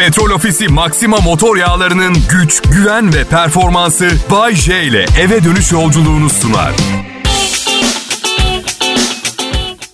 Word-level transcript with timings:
Petrol 0.00 0.30
Ofisi 0.30 0.68
Maxima 0.68 1.16
motor 1.16 1.56
yağlarının 1.56 2.16
güç, 2.30 2.62
güven 2.62 3.14
ve 3.14 3.24
performansı 3.24 4.10
Bay 4.30 4.54
J 4.54 4.82
ile 4.82 5.06
eve 5.20 5.44
dönüş 5.44 5.72
yolculuğunu 5.72 6.30
sunar. 6.30 6.72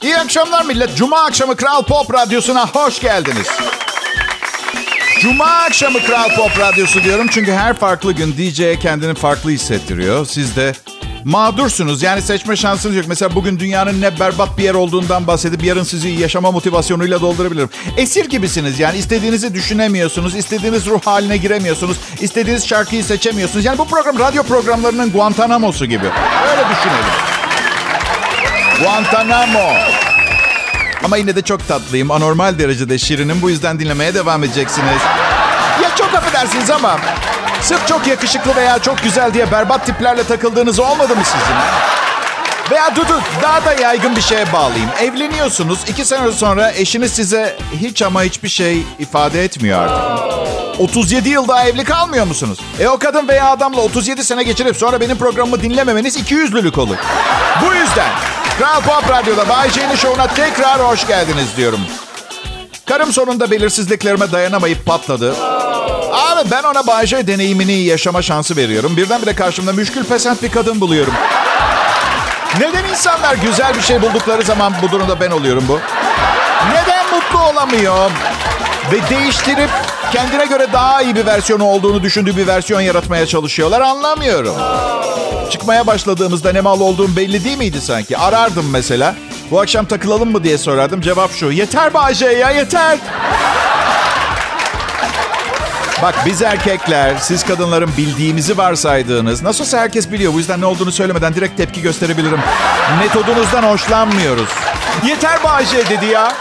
İyi 0.02 0.16
akşamlar 0.16 0.64
millet. 0.64 0.96
Cuma 0.96 1.16
akşamı 1.20 1.56
Kral 1.56 1.82
Pop 1.82 2.14
Radyosu'na 2.14 2.66
hoş 2.66 3.00
geldiniz. 3.00 3.46
Cuma 5.20 5.46
akşamı 5.46 5.98
Kral 5.98 6.36
Pop 6.36 6.58
Radyosu 6.58 7.04
diyorum 7.04 7.26
çünkü 7.30 7.52
her 7.52 7.74
farklı 7.74 8.12
gün 8.12 8.32
DJ 8.32 8.82
kendini 8.82 9.14
farklı 9.14 9.50
hissettiriyor. 9.50 10.26
Siz 10.26 10.56
de 10.56 10.72
mağdursunuz. 11.26 12.02
Yani 12.02 12.22
seçme 12.22 12.56
şansınız 12.56 12.96
yok. 12.96 13.04
Mesela 13.08 13.34
bugün 13.34 13.58
dünyanın 13.58 14.00
ne 14.00 14.20
berbat 14.20 14.58
bir 14.58 14.62
yer 14.62 14.74
olduğundan 14.74 15.26
bahsedip 15.26 15.64
yarın 15.64 15.82
sizi 15.82 16.08
yaşama 16.08 16.50
motivasyonuyla 16.50 17.20
doldurabilirim. 17.20 17.70
Esir 17.96 18.28
gibisiniz 18.28 18.78
yani 18.78 18.98
istediğinizi 18.98 19.54
düşünemiyorsunuz. 19.54 20.34
istediğiniz 20.34 20.86
ruh 20.86 21.00
haline 21.04 21.36
giremiyorsunuz. 21.36 21.96
istediğiniz 22.20 22.66
şarkıyı 22.66 23.04
seçemiyorsunuz. 23.04 23.64
Yani 23.64 23.78
bu 23.78 23.86
program 23.86 24.18
radyo 24.18 24.42
programlarının 24.42 25.10
Guantanamo'su 25.10 25.86
gibi. 25.86 26.06
Öyle 26.50 26.62
düşünelim. 26.70 27.06
Guantanamo. 28.82 29.72
Ama 31.04 31.16
yine 31.16 31.36
de 31.36 31.42
çok 31.42 31.68
tatlıyım. 31.68 32.10
Anormal 32.10 32.58
derecede 32.58 32.98
şirinim. 32.98 33.42
Bu 33.42 33.50
yüzden 33.50 33.80
dinlemeye 33.80 34.14
devam 34.14 34.44
edeceksiniz. 34.44 35.02
Çok 35.98 36.14
affedersiniz 36.14 36.70
ama 36.70 36.98
sırf 37.62 37.88
çok 37.88 38.06
yakışıklı 38.06 38.56
veya 38.56 38.78
çok 38.78 39.02
güzel 39.02 39.34
diye 39.34 39.52
berbat 39.52 39.86
tiplerle 39.86 40.24
takıldığınız 40.24 40.78
olmadı 40.80 41.16
mı 41.16 41.22
sizin? 41.24 41.56
Veya 42.70 42.96
dur 42.96 43.06
daha 43.42 43.64
da 43.64 43.82
yaygın 43.82 44.16
bir 44.16 44.20
şeye 44.20 44.52
bağlayayım. 44.52 44.90
Evleniyorsunuz. 45.00 45.78
iki 45.88 46.04
sene 46.04 46.32
sonra 46.32 46.72
eşiniz 46.72 47.12
size 47.12 47.56
hiç 47.80 48.02
ama 48.02 48.22
hiçbir 48.22 48.48
şey 48.48 48.82
ifade 48.98 49.44
etmiyor 49.44 49.82
artık. 49.82 50.26
37 50.80 51.28
yıl 51.28 51.48
daha 51.48 51.68
evli 51.68 51.84
kalmıyor 51.84 52.26
musunuz? 52.26 52.58
E 52.80 52.88
o 52.88 52.98
kadın 52.98 53.28
veya 53.28 53.50
adamla 53.50 53.80
37 53.80 54.24
sene 54.24 54.42
geçirip 54.42 54.76
sonra 54.76 55.00
benim 55.00 55.18
programımı 55.18 55.62
dinlememeniz 55.62 56.16
iki 56.16 56.34
yüzlülük 56.34 56.78
olur. 56.78 56.96
Bu 57.62 57.74
yüzden 57.74 58.10
Kral 58.58 58.80
Pop 58.80 59.10
Radyo'da 59.10 59.48
Bay 59.48 59.70
J'nin 59.70 59.96
şovuna 59.96 60.26
tekrar 60.26 60.80
hoş 60.80 61.06
geldiniz 61.06 61.56
diyorum. 61.56 61.80
Karım 62.86 63.12
sonunda 63.12 63.50
belirsizliklerime 63.50 64.32
dayanamayıp 64.32 64.86
patladı. 64.86 65.34
Abi 66.36 66.50
ben 66.50 66.62
ona 66.62 67.06
J 67.06 67.26
deneyimini 67.26 67.72
yaşama 67.72 68.22
şansı 68.22 68.56
veriyorum. 68.56 68.96
Birdenbire 68.96 69.34
karşımda 69.34 69.72
müşkül 69.72 70.04
pesent 70.04 70.42
bir 70.42 70.50
kadın 70.50 70.80
buluyorum. 70.80 71.14
Neden 72.60 72.84
insanlar 72.84 73.34
güzel 73.34 73.74
bir 73.74 73.82
şey 73.82 74.02
buldukları 74.02 74.42
zaman 74.42 74.74
bu 74.82 74.90
durumda 74.90 75.20
ben 75.20 75.30
oluyorum 75.30 75.64
bu? 75.68 75.80
Neden 76.72 77.04
mutlu 77.14 77.38
olamıyor? 77.42 78.10
Ve 78.92 79.10
değiştirip 79.10 79.70
kendine 80.12 80.46
göre 80.46 80.66
daha 80.72 81.02
iyi 81.02 81.14
bir 81.14 81.26
versiyonu 81.26 81.64
olduğunu 81.64 82.02
düşündüğü 82.02 82.36
bir 82.36 82.46
versiyon 82.46 82.80
yaratmaya 82.80 83.26
çalışıyorlar 83.26 83.80
anlamıyorum. 83.80 84.54
Çıkmaya 85.50 85.86
başladığımızda 85.86 86.52
ne 86.52 86.60
mal 86.60 86.80
olduğum 86.80 87.16
belli 87.16 87.44
değil 87.44 87.58
miydi 87.58 87.80
sanki? 87.80 88.18
Arardım 88.18 88.70
mesela. 88.70 89.14
Bu 89.50 89.60
akşam 89.60 89.86
takılalım 89.86 90.32
mı 90.32 90.44
diye 90.44 90.58
sorardım. 90.58 91.00
Cevap 91.00 91.32
şu. 91.32 91.50
Yeter 91.50 91.94
Bahçe 91.94 92.26
ya 92.26 92.50
yeter. 92.50 92.98
Bak 96.02 96.14
biz 96.26 96.42
erkekler, 96.42 97.14
siz 97.20 97.44
kadınların 97.44 97.90
bildiğimizi 97.96 98.58
varsaydığınız, 98.58 99.42
nasılsa 99.42 99.78
herkes 99.78 100.12
biliyor. 100.12 100.32
Bu 100.34 100.38
yüzden 100.38 100.60
ne 100.60 100.66
olduğunu 100.66 100.92
söylemeden 100.92 101.34
direkt 101.34 101.56
tepki 101.56 101.82
gösterebilirim. 101.82 102.40
Metodunuzdan 103.00 103.62
hoşlanmıyoruz. 103.62 104.48
Yeter 105.06 105.44
Bahçe 105.44 105.88
dedi 105.88 106.06
ya. 106.06 106.32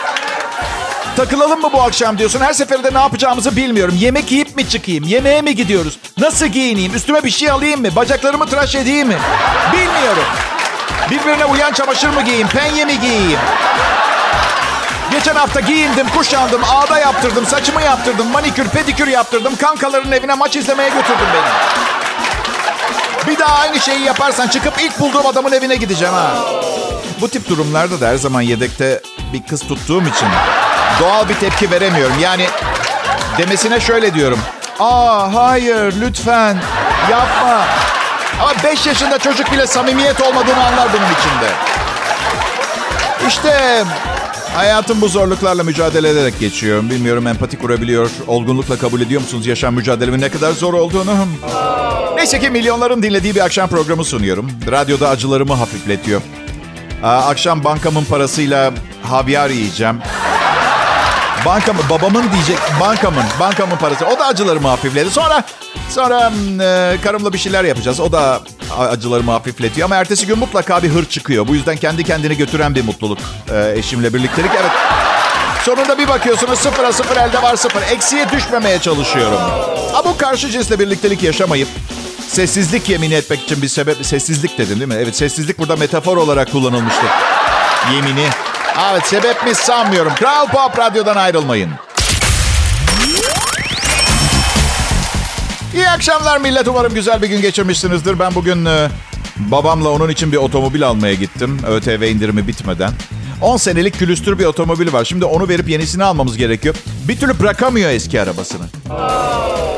Takılalım 1.15 1.61
mı 1.61 1.69
bu 1.73 1.81
akşam 1.81 2.17
diyorsun. 2.17 2.39
Her 2.41 2.53
seferinde 2.53 2.93
ne 2.93 2.97
yapacağımızı 2.97 3.55
bilmiyorum. 3.55 3.95
Yemek 3.99 4.31
yiyip 4.31 4.55
mi 4.55 4.69
çıkayım? 4.69 5.03
Yemeğe 5.03 5.41
mi 5.41 5.55
gidiyoruz? 5.55 5.99
Nasıl 6.19 6.45
giyineyim? 6.45 6.95
Üstüme 6.95 7.23
bir 7.23 7.31
şey 7.31 7.49
alayım 7.51 7.81
mı? 7.81 7.87
Bacaklarımı 7.95 8.45
tıraş 8.45 8.75
edeyim 8.75 9.07
mi? 9.07 9.17
Bilmiyorum. 9.73 10.23
Birbirine 11.11 11.45
uyan 11.45 11.73
çamaşır 11.73 12.09
mı 12.09 12.21
giyeyim? 12.21 12.47
Penye 12.47 12.85
mi 12.85 12.99
giyeyim? 12.99 13.39
Geçen 15.15 15.35
hafta 15.35 15.59
giyindim, 15.59 16.09
kuşandım, 16.09 16.61
ağda 16.63 16.99
yaptırdım, 16.99 17.45
saçımı 17.45 17.81
yaptırdım, 17.81 18.27
manikür, 18.27 18.67
pedikür 18.67 19.07
yaptırdım. 19.07 19.55
Kankaların 19.55 20.11
evine 20.11 20.33
maç 20.33 20.55
izlemeye 20.55 20.89
götürdüm 20.89 21.27
beni. 21.33 21.45
Bir 23.27 23.39
daha 23.39 23.59
aynı 23.59 23.79
şeyi 23.79 24.01
yaparsan 24.01 24.47
çıkıp 24.47 24.73
ilk 24.81 24.99
bulduğum 24.99 25.25
adamın 25.27 25.51
evine 25.51 25.75
gideceğim 25.75 26.13
ha. 26.13 26.35
Bu 27.21 27.29
tip 27.29 27.49
durumlarda 27.49 28.01
da 28.01 28.07
her 28.07 28.15
zaman 28.15 28.41
yedekte 28.41 29.01
bir 29.33 29.43
kız 29.43 29.61
tuttuğum 29.67 30.01
için 30.01 30.27
doğal 30.99 31.29
bir 31.29 31.35
tepki 31.35 31.71
veremiyorum. 31.71 32.19
Yani 32.19 32.47
demesine 33.37 33.79
şöyle 33.79 34.13
diyorum. 34.13 34.39
Aa 34.79 35.33
hayır 35.33 35.93
lütfen 36.01 36.57
yapma. 37.11 37.65
Ama 38.41 38.53
5 38.63 38.85
yaşında 38.85 39.19
çocuk 39.19 39.51
bile 39.51 39.67
samimiyet 39.67 40.21
olmadığını 40.21 40.65
anlar 40.65 40.87
bunun 40.93 41.05
içinde. 41.05 41.51
İşte 43.27 43.83
hayatım 44.55 45.01
bu 45.01 45.07
zorluklarla 45.07 45.63
mücadele 45.63 46.09
ederek 46.09 46.39
geçiyor. 46.39 46.83
Bilmiyorum 46.83 47.27
empati 47.27 47.57
kurabiliyor, 47.57 48.09
olgunlukla 48.27 48.77
kabul 48.77 49.01
ediyor 49.01 49.21
musunuz 49.21 49.47
yaşam 49.47 49.73
mücadelemin 49.75 50.21
ne 50.21 50.29
kadar 50.29 50.51
zor 50.51 50.73
olduğunu? 50.73 51.15
Neyse 52.15 52.39
ki 52.39 52.49
milyonların 52.49 53.03
dinlediği 53.03 53.35
bir 53.35 53.45
akşam 53.45 53.69
programı 53.69 54.03
sunuyorum. 54.05 54.51
Radyoda 54.71 55.09
acılarımı 55.09 55.53
hafifletiyor. 55.53 56.21
Akşam 57.03 57.63
bankamın 57.63 58.05
parasıyla 58.05 58.73
havyar 59.03 59.49
yiyeceğim. 59.49 59.99
Bankamı, 61.45 61.79
babamın 61.89 62.31
diyecek, 62.31 62.57
bankamın, 62.79 63.23
bankamın 63.39 63.77
parası. 63.77 64.05
O 64.05 64.19
da 64.19 64.25
acılarımı 64.25 64.67
hafifledi. 64.67 65.11
Sonra, 65.11 65.43
sonra 65.89 66.31
e, 66.61 66.97
karımla 67.03 67.33
bir 67.33 67.37
şeyler 67.37 67.63
yapacağız. 67.63 67.99
O 67.99 68.11
da 68.11 68.41
acılarımı 68.79 69.31
hafifletiyor. 69.31 69.85
Ama 69.85 69.95
ertesi 69.95 70.27
gün 70.27 70.39
mutlaka 70.39 70.83
bir 70.83 70.89
hır 70.89 71.05
çıkıyor. 71.05 71.47
Bu 71.47 71.55
yüzden 71.55 71.77
kendi 71.77 72.03
kendini 72.03 72.37
götüren 72.37 72.75
bir 72.75 72.83
mutluluk 72.83 73.19
e, 73.53 73.73
eşimle 73.75 74.13
birliktelik. 74.13 74.51
Evet. 74.61 74.71
Sonunda 75.63 75.97
bir 75.97 76.07
bakıyorsunuz 76.07 76.59
sıfıra 76.59 76.93
sıfır 76.93 77.17
elde 77.17 77.41
var 77.41 77.55
sıfır. 77.55 77.81
Eksiye 77.81 78.31
düşmemeye 78.31 78.79
çalışıyorum. 78.79 79.39
Ama 79.93 80.05
bu 80.05 80.17
karşı 80.17 80.49
cinsle 80.49 80.79
birliktelik 80.79 81.23
yaşamayıp 81.23 81.67
sessizlik 82.27 82.89
yemini 82.89 83.13
etmek 83.13 83.43
için 83.43 83.61
bir 83.61 83.67
sebep... 83.67 84.05
Sessizlik 84.05 84.57
dedim 84.57 84.79
değil 84.79 84.91
mi? 84.91 84.97
Evet 84.99 85.15
sessizlik 85.15 85.59
burada 85.59 85.75
metafor 85.75 86.17
olarak 86.17 86.51
kullanılmıştır. 86.51 87.09
Yemini. 87.93 88.27
Evet 88.83 89.05
sebep 89.05 89.43
mi 89.45 89.55
sanmıyorum. 89.55 90.15
Kral 90.15 90.47
Pop 90.47 90.79
Radyo'dan 90.79 91.15
ayrılmayın. 91.15 91.69
İyi 95.73 95.89
akşamlar 95.89 96.37
millet. 96.37 96.67
Umarım 96.67 96.93
güzel 96.93 97.21
bir 97.21 97.27
gün 97.27 97.41
geçirmişsinizdir. 97.41 98.19
Ben 98.19 98.35
bugün 98.35 98.65
e, 98.65 98.89
babamla 99.37 99.89
onun 99.89 100.09
için 100.09 100.31
bir 100.31 100.37
otomobil 100.37 100.87
almaya 100.87 101.13
gittim. 101.13 101.59
ÖTV 101.67 102.01
indirimi 102.01 102.47
bitmeden. 102.47 102.91
10 103.41 103.57
senelik 103.57 103.99
külüstür 103.99 104.39
bir 104.39 104.45
otomobil 104.45 104.93
var. 104.93 105.05
Şimdi 105.05 105.25
onu 105.25 105.49
verip 105.49 105.69
yenisini 105.69 106.03
almamız 106.03 106.37
gerekiyor. 106.37 106.75
Bir 107.07 107.19
türlü 107.19 107.39
bırakamıyor 107.39 107.89
eski 107.89 108.21
arabasını. 108.21 108.63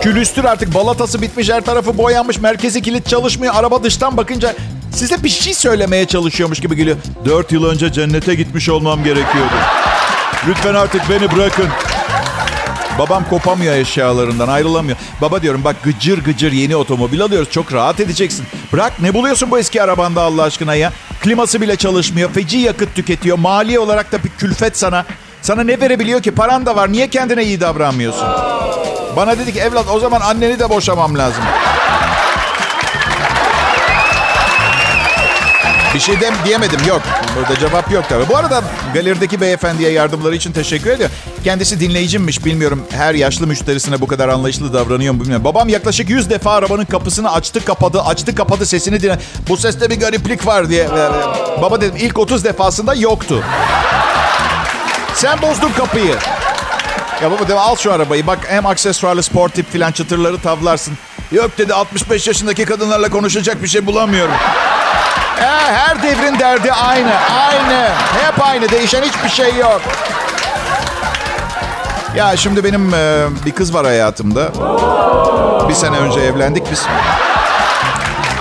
Külüstür 0.02 0.44
artık 0.44 0.74
balatası 0.74 1.22
bitmiş, 1.22 1.50
her 1.50 1.66
tarafı 1.66 1.98
boyanmış, 1.98 2.40
merkezi 2.40 2.82
kilit 2.82 3.08
çalışmıyor. 3.08 3.54
Araba 3.56 3.84
dıştan 3.84 4.18
bakınca 4.18 4.56
size 4.98 5.24
bir 5.24 5.30
şey 5.30 5.54
söylemeye 5.54 6.06
çalışıyormuş 6.06 6.60
gibi 6.60 6.76
geliyor. 6.76 6.98
Dört 7.26 7.52
yıl 7.52 7.66
önce 7.66 7.92
cennete 7.92 8.36
gitmiş 8.36 8.70
olmam 8.70 9.04
gerekiyordu. 9.04 9.54
Lütfen 10.48 10.74
artık 10.74 11.02
beni 11.10 11.32
bırakın. 11.36 11.68
Babam 13.00 13.30
kopamıyor 13.30 13.76
eşyalarından 13.76 14.48
ayrılamıyor. 14.48 14.98
Baba 15.22 15.42
diyorum 15.42 15.64
bak 15.64 15.76
gıcır 15.84 16.24
gıcır 16.24 16.52
yeni 16.52 16.76
otomobil 16.76 17.22
alıyoruz. 17.22 17.52
Çok 17.52 17.74
rahat 17.74 18.00
edeceksin. 18.00 18.46
Bırak 18.74 18.94
ne 19.02 19.14
buluyorsun 19.14 19.52
bu 19.52 19.60
eski 19.60 19.84
arabanda 19.84 20.22
Allah 20.22 20.44
aşkına 20.44 20.76
ya? 20.76 20.94
Kliması 21.22 21.62
bile 21.62 21.76
çalışmıyor. 21.76 22.32
Feci 22.32 22.58
yakıt 22.58 22.96
tüketiyor. 22.96 23.38
Mali 23.38 23.80
olarak 23.80 24.12
da 24.12 24.24
bir 24.24 24.30
külfet 24.30 24.78
sana. 24.78 25.06
Sana 25.42 25.64
ne 25.64 25.80
verebiliyor 25.82 26.22
ki? 26.22 26.32
Paran 26.32 26.66
da 26.66 26.76
var. 26.76 26.92
Niye 26.92 27.10
kendine 27.10 27.44
iyi 27.44 27.62
davranmıyorsun? 27.62 28.28
Bana 29.16 29.40
dedi 29.40 29.54
ki 29.54 29.60
evlat 29.60 29.86
o 29.92 30.00
zaman 30.00 30.22
anneni 30.22 30.60
de 30.60 30.70
boşamam 30.70 31.18
lazım. 31.18 31.44
Bir 35.94 36.00
şey 36.00 36.22
dem 36.22 36.34
diyemedim 36.46 36.80
yok. 36.88 37.02
Burada 37.36 37.60
cevap 37.60 37.92
yok 37.92 38.06
tabii. 38.10 38.30
Bu 38.30 38.38
arada 38.38 38.64
galerideki 38.94 39.42
beyefendiye 39.42 39.92
yardımları 39.92 40.36
için 40.36 40.52
teşekkür 40.52 40.90
ediyor. 40.90 41.10
Kendisi 41.44 41.80
dinleyicimmiş 41.80 42.46
bilmiyorum. 42.46 42.84
Her 42.92 43.14
yaşlı 43.14 43.48
müşterisine 43.48 44.02
bu 44.02 44.08
kadar 44.08 44.30
anlayışlı 44.30 44.74
davranıyor 44.74 45.14
mu 45.14 45.20
bilmiyorum. 45.22 45.46
Babam 45.46 45.70
yaklaşık 45.70 46.10
100 46.10 46.30
defa 46.30 46.52
arabanın 46.52 46.86
kapısını 46.86 47.32
açtı 47.32 47.66
kapadı 47.66 48.02
açtı 48.02 48.36
kapadı 48.36 48.66
sesini 48.66 49.02
dinle. 49.02 49.20
Bu 49.50 49.58
seste 49.58 49.90
bir 49.90 50.00
gariplik 50.00 50.48
var 50.48 50.70
diye. 50.70 50.90
Baba 51.62 51.82
dedim 51.82 51.96
ilk 52.00 52.20
30 52.20 52.44
defasında 52.44 52.96
yoktu. 52.96 53.44
Sen 55.14 55.42
bozdun 55.42 55.70
kapıyı. 55.70 56.16
Ya 57.24 57.32
baba 57.32 57.44
dedim 57.44 57.58
al 57.58 57.76
şu 57.76 57.94
arabayı. 57.94 58.28
Bak 58.28 58.40
hem 58.48 58.66
aksesuarlı 58.66 59.24
spor 59.24 59.50
tip 59.50 59.72
filan 59.72 59.92
çıtırları 59.92 60.42
tavlarsın. 60.42 60.98
Yok 61.32 61.58
dedi 61.58 61.74
65 61.74 62.28
yaşındaki 62.28 62.66
kadınlarla 62.66 63.10
konuşacak 63.10 63.64
bir 63.64 63.68
şey 63.68 63.86
bulamıyorum. 63.86 64.34
Her 65.40 66.04
devrin 66.04 66.40
derdi 66.40 66.72
aynı. 66.72 67.12
Aynı. 67.50 67.90
Hep 68.22 68.46
aynı. 68.46 68.70
Değişen 68.70 69.02
hiçbir 69.04 69.30
şey 69.30 69.56
yok. 69.56 69.82
Ya 72.16 72.38
şimdi 72.38 72.64
benim 72.64 72.94
e, 72.94 73.26
bir 73.46 73.52
kız 73.52 73.74
var 73.74 73.86
hayatımda. 73.86 74.50
Bir 75.70 75.74
sene 75.74 75.98
önce 75.98 76.20
evlendik 76.20 76.72
biz. 76.72 76.86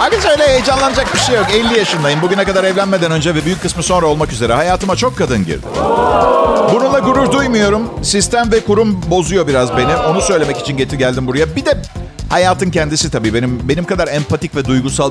Abi 0.01 0.17
öyle 0.31 0.49
heyecanlanacak 0.49 1.15
bir 1.15 1.19
şey 1.19 1.37
yok. 1.37 1.47
50 1.53 1.79
yaşındayım. 1.79 2.23
Bugüne 2.23 2.45
kadar 2.45 2.65
evlenmeden 2.65 3.11
önce 3.11 3.35
ve 3.35 3.45
büyük 3.45 3.63
kısmı 3.63 3.83
sonra 3.83 4.07
olmak 4.07 4.33
üzere 4.33 4.55
hayatıma 4.55 4.97
çok 4.97 5.19
kadın 5.19 5.45
girdi. 5.45 5.67
Bununla 6.73 6.99
gurur 6.99 7.33
duymuyorum. 7.33 7.91
Sistem 8.03 8.53
ve 8.53 8.65
kurum 8.65 9.01
bozuyor 9.11 9.47
biraz 9.47 9.77
beni. 9.77 9.97
Onu 9.97 10.21
söylemek 10.21 10.59
için 10.59 10.77
getir 10.77 10.99
geldim 10.99 11.27
buraya. 11.27 11.57
Bir 11.57 11.67
de 11.67 11.83
hayatın 12.31 12.71
kendisi 12.71 13.11
tabii 13.11 13.35
benim 13.35 13.69
benim 13.69 13.85
kadar 13.85 14.09
empatik 14.09 14.57
ve 14.57 14.65
duygusal 14.65 15.11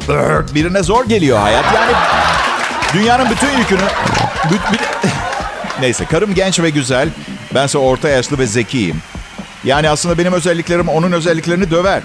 birine 0.55 0.83
zor 0.83 1.05
geliyor 1.05 1.39
hayat. 1.39 1.65
Yani 1.75 1.93
dünyanın 2.93 3.29
bütün 3.29 3.57
yükünü 3.57 3.81
neyse 5.79 6.05
karım 6.05 6.33
genç 6.33 6.59
ve 6.59 6.69
güzel. 6.69 7.09
Bense 7.55 7.77
orta 7.77 8.09
yaşlı 8.09 8.37
ve 8.37 8.47
zekiyim. 8.47 9.01
Yani 9.63 9.89
aslında 9.89 10.17
benim 10.17 10.33
özelliklerim 10.33 10.87
onun 10.87 11.11
özelliklerini 11.11 11.71
döver. 11.71 12.01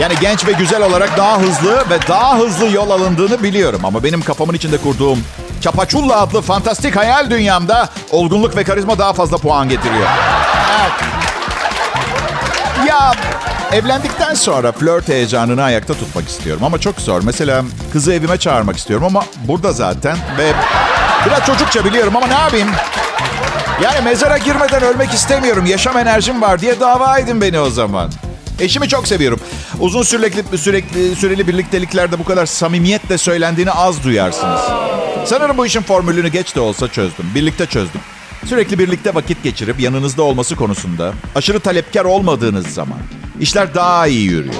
Yani 0.00 0.14
genç 0.20 0.46
ve 0.46 0.52
güzel 0.52 0.82
olarak 0.82 1.16
daha 1.16 1.38
hızlı 1.38 1.90
ve 1.90 1.98
daha 2.08 2.38
hızlı 2.38 2.70
yol 2.70 2.90
alındığını 2.90 3.42
biliyorum. 3.42 3.80
Ama 3.84 4.04
benim 4.04 4.22
kafamın 4.22 4.54
içinde 4.54 4.78
kurduğum 4.78 5.24
Çapaçulla 5.64 6.20
adlı 6.20 6.42
fantastik 6.42 6.96
hayal 6.96 7.30
dünyamda 7.30 7.88
olgunluk 8.10 8.56
ve 8.56 8.64
karizma 8.64 8.98
daha 8.98 9.12
fazla 9.12 9.38
puan 9.38 9.68
getiriyor. 9.68 10.08
Evet. 10.80 10.92
Ya 12.88 13.12
evlendikten 13.74 14.34
sonra 14.34 14.72
flört 14.72 15.08
heyecanını 15.08 15.62
ayakta 15.62 15.94
tutmak 15.94 16.28
istiyorum 16.28 16.64
ama 16.64 16.78
çok 16.80 17.00
zor. 17.00 17.22
Mesela 17.24 17.64
kızı 17.92 18.12
evime 18.12 18.36
çağırmak 18.36 18.76
istiyorum 18.76 19.06
ama 19.06 19.24
burada 19.48 19.72
zaten 19.72 20.16
ve 20.38 20.52
biraz 21.26 21.46
çocukça 21.46 21.84
biliyorum 21.84 22.16
ama 22.16 22.26
ne 22.26 22.34
yapayım? 22.34 22.68
Yani 23.82 24.00
mezara 24.04 24.38
girmeden 24.38 24.82
ölmek 24.82 25.14
istemiyorum. 25.14 25.66
Yaşam 25.66 25.98
enerjim 25.98 26.42
var 26.42 26.60
diye 26.60 26.80
dava 26.80 27.18
edin 27.18 27.40
beni 27.40 27.60
o 27.60 27.70
zaman. 27.70 28.10
Eşimi 28.60 28.88
çok 28.88 29.08
seviyorum. 29.08 29.40
Uzun 29.80 30.02
sürekli, 30.02 30.58
sürekli 30.58 31.16
süreli 31.16 31.48
birlikteliklerde 31.48 32.18
bu 32.18 32.24
kadar 32.24 32.46
samimiyetle 32.46 33.18
söylendiğini 33.18 33.70
az 33.70 34.04
duyarsınız. 34.04 34.60
Sanırım 35.26 35.58
bu 35.58 35.66
işin 35.66 35.82
formülünü 35.82 36.28
geç 36.28 36.56
de 36.56 36.60
olsa 36.60 36.88
çözdüm. 36.88 37.26
Birlikte 37.34 37.66
çözdüm. 37.66 38.00
Sürekli 38.46 38.78
birlikte 38.78 39.14
vakit 39.14 39.42
geçirip 39.42 39.80
yanınızda 39.80 40.22
olması 40.22 40.56
konusunda 40.56 41.12
aşırı 41.34 41.60
talepkar 41.60 42.04
olmadığınız 42.04 42.66
zaman 42.66 42.98
işler 43.40 43.74
daha 43.74 44.06
iyi 44.06 44.24
yürüyor. 44.30 44.54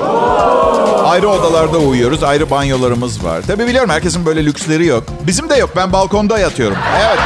Ayrı 1.05 1.29
odalarda 1.29 1.79
uyuyoruz, 1.79 2.23
ayrı 2.23 2.51
banyolarımız 2.51 3.25
var. 3.25 3.43
Tabii 3.47 3.67
biliyorum 3.67 3.91
herkesin 3.91 4.27
böyle 4.27 4.45
lüksleri 4.45 4.87
yok. 4.87 5.05
Bizim 5.27 5.49
de 5.49 5.57
yok, 5.57 5.71
ben 5.77 5.93
balkonda 5.93 6.39
yatıyorum. 6.39 6.77
Evet. 6.99 7.19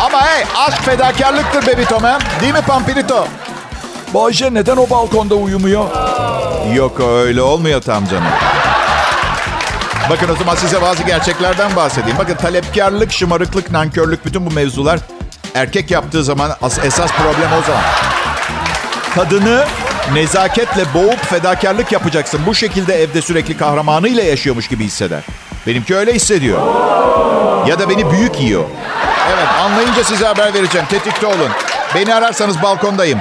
Ama 0.00 0.26
hey, 0.26 0.44
aşk 0.66 0.82
fedakarlıktır 0.82 1.66
Baby 1.66 1.82
Tom, 1.82 2.02
Değil 2.40 2.52
mi 2.52 2.60
Pampirito? 2.66 3.26
Bayce 4.14 4.54
neden 4.54 4.76
o 4.76 4.90
balkonda 4.90 5.34
uyumuyor? 5.34 5.84
Yok 6.74 7.00
öyle 7.00 7.42
olmuyor 7.42 7.82
tam 7.82 8.06
canım. 8.06 8.32
Bakın 10.10 10.28
o 10.28 10.36
zaman 10.36 10.54
size 10.54 10.82
bazı 10.82 11.02
gerçeklerden 11.02 11.76
bahsedeyim. 11.76 12.18
Bakın 12.18 12.34
talepkarlık, 12.34 13.12
şımarıklık, 13.12 13.70
nankörlük 13.70 14.26
bütün 14.26 14.46
bu 14.46 14.50
mevzular 14.50 15.00
erkek 15.54 15.90
yaptığı 15.90 16.24
zaman 16.24 16.50
esas 16.84 17.10
problem 17.12 17.50
o 17.58 17.62
zaman. 17.66 17.82
Kadını 19.14 19.64
nezaketle 20.14 20.84
boğup 20.94 21.24
fedakarlık 21.24 21.92
yapacaksın. 21.92 22.40
Bu 22.46 22.54
şekilde 22.54 23.02
evde 23.02 23.22
sürekli 23.22 23.56
kahramanıyla 23.56 24.22
yaşıyormuş 24.22 24.68
gibi 24.68 24.84
hisseder. 24.84 25.22
Benimki 25.66 25.96
öyle 25.96 26.14
hissediyor. 26.14 26.58
Ya 27.68 27.78
da 27.78 27.88
beni 27.88 28.10
büyük 28.10 28.40
yiyor. 28.40 28.64
Evet 29.34 29.48
anlayınca 29.60 30.04
size 30.04 30.26
haber 30.26 30.54
vereceğim. 30.54 30.86
Tetikte 30.90 31.26
olun. 31.26 31.50
Beni 31.94 32.14
ararsanız 32.14 32.62
balkondayım. 32.62 33.20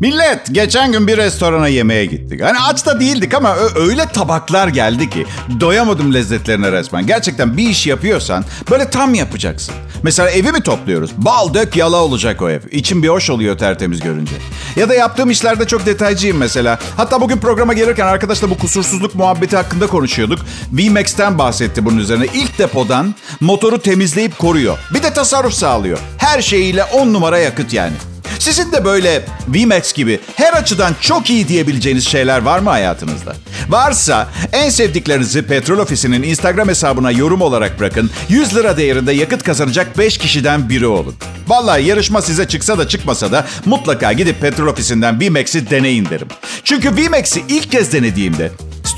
Millet 0.00 0.40
geçen 0.52 0.92
gün 0.92 1.06
bir 1.06 1.16
restorana 1.16 1.68
yemeğe 1.68 2.06
gittik. 2.06 2.42
Hani 2.42 2.58
aç 2.58 2.86
da 2.86 3.00
değildik 3.00 3.34
ama 3.34 3.56
öyle 3.76 4.06
tabaklar 4.06 4.68
geldi 4.68 5.10
ki 5.10 5.26
doyamadım 5.60 6.14
lezzetlerine 6.14 6.72
resmen. 6.72 7.06
Gerçekten 7.06 7.56
bir 7.56 7.68
iş 7.68 7.86
yapıyorsan 7.86 8.44
böyle 8.70 8.90
tam 8.90 9.14
yapacaksın. 9.14 9.74
Mesela 10.02 10.30
evi 10.30 10.52
mi 10.52 10.60
topluyoruz? 10.62 11.10
Bal 11.16 11.54
dök 11.54 11.76
yala 11.76 11.96
olacak 11.96 12.42
o 12.42 12.50
ev. 12.50 12.60
İçim 12.70 13.02
bir 13.02 13.08
hoş 13.08 13.30
oluyor 13.30 13.58
tertemiz 13.58 14.00
görünce. 14.00 14.32
Ya 14.76 14.88
da 14.88 14.94
yaptığım 14.94 15.30
işlerde 15.30 15.66
çok 15.66 15.86
detaycıyım 15.86 16.36
mesela. 16.36 16.78
Hatta 16.96 17.20
bugün 17.20 17.38
programa 17.38 17.72
gelirken 17.72 18.06
arkadaşla 18.06 18.50
bu 18.50 18.58
kusursuzluk 18.58 19.14
muhabbeti 19.14 19.56
hakkında 19.56 19.86
konuşuyorduk. 19.86 20.38
VMAX'ten 20.72 21.38
bahsetti 21.38 21.84
bunun 21.84 21.98
üzerine. 21.98 22.26
İlk 22.34 22.58
depodan 22.58 23.14
motoru 23.40 23.78
temizleyip 23.78 24.38
koruyor. 24.38 24.78
Bir 24.94 25.02
de 25.02 25.12
tasarruf 25.12 25.54
sağlıyor. 25.54 25.98
Her 26.18 26.42
şeyiyle 26.42 26.84
on 26.84 27.12
numara 27.12 27.38
yakıt 27.38 27.72
yani. 27.72 27.94
Sizin 28.40 28.72
de 28.72 28.84
böyle 28.84 29.22
VMAX 29.48 29.92
gibi 29.92 30.20
her 30.36 30.52
açıdan 30.52 30.94
çok 31.00 31.30
iyi 31.30 31.48
diyebileceğiniz 31.48 32.08
şeyler 32.08 32.42
var 32.42 32.58
mı 32.58 32.70
hayatınızda? 32.70 33.36
Varsa 33.68 34.28
en 34.52 34.68
sevdiklerinizi 34.68 35.42
Petrol 35.42 35.78
Ofisi'nin 35.78 36.22
Instagram 36.22 36.68
hesabına 36.68 37.10
yorum 37.10 37.40
olarak 37.40 37.80
bırakın. 37.80 38.10
100 38.28 38.56
lira 38.56 38.76
değerinde 38.76 39.12
yakıt 39.12 39.42
kazanacak 39.42 39.98
5 39.98 40.18
kişiden 40.18 40.68
biri 40.68 40.86
olun. 40.86 41.14
Vallahi 41.48 41.84
yarışma 41.86 42.22
size 42.22 42.48
çıksa 42.48 42.78
da 42.78 42.88
çıkmasa 42.88 43.32
da 43.32 43.46
mutlaka 43.66 44.12
gidip 44.12 44.40
Petrol 44.40 44.66
Ofisi'nden 44.66 45.20
VMAX'i 45.20 45.70
deneyin 45.70 46.10
derim. 46.10 46.28
Çünkü 46.64 46.96
VMAX'i 46.96 47.44
ilk 47.48 47.70
kez 47.70 47.92
denediğimde 47.92 48.50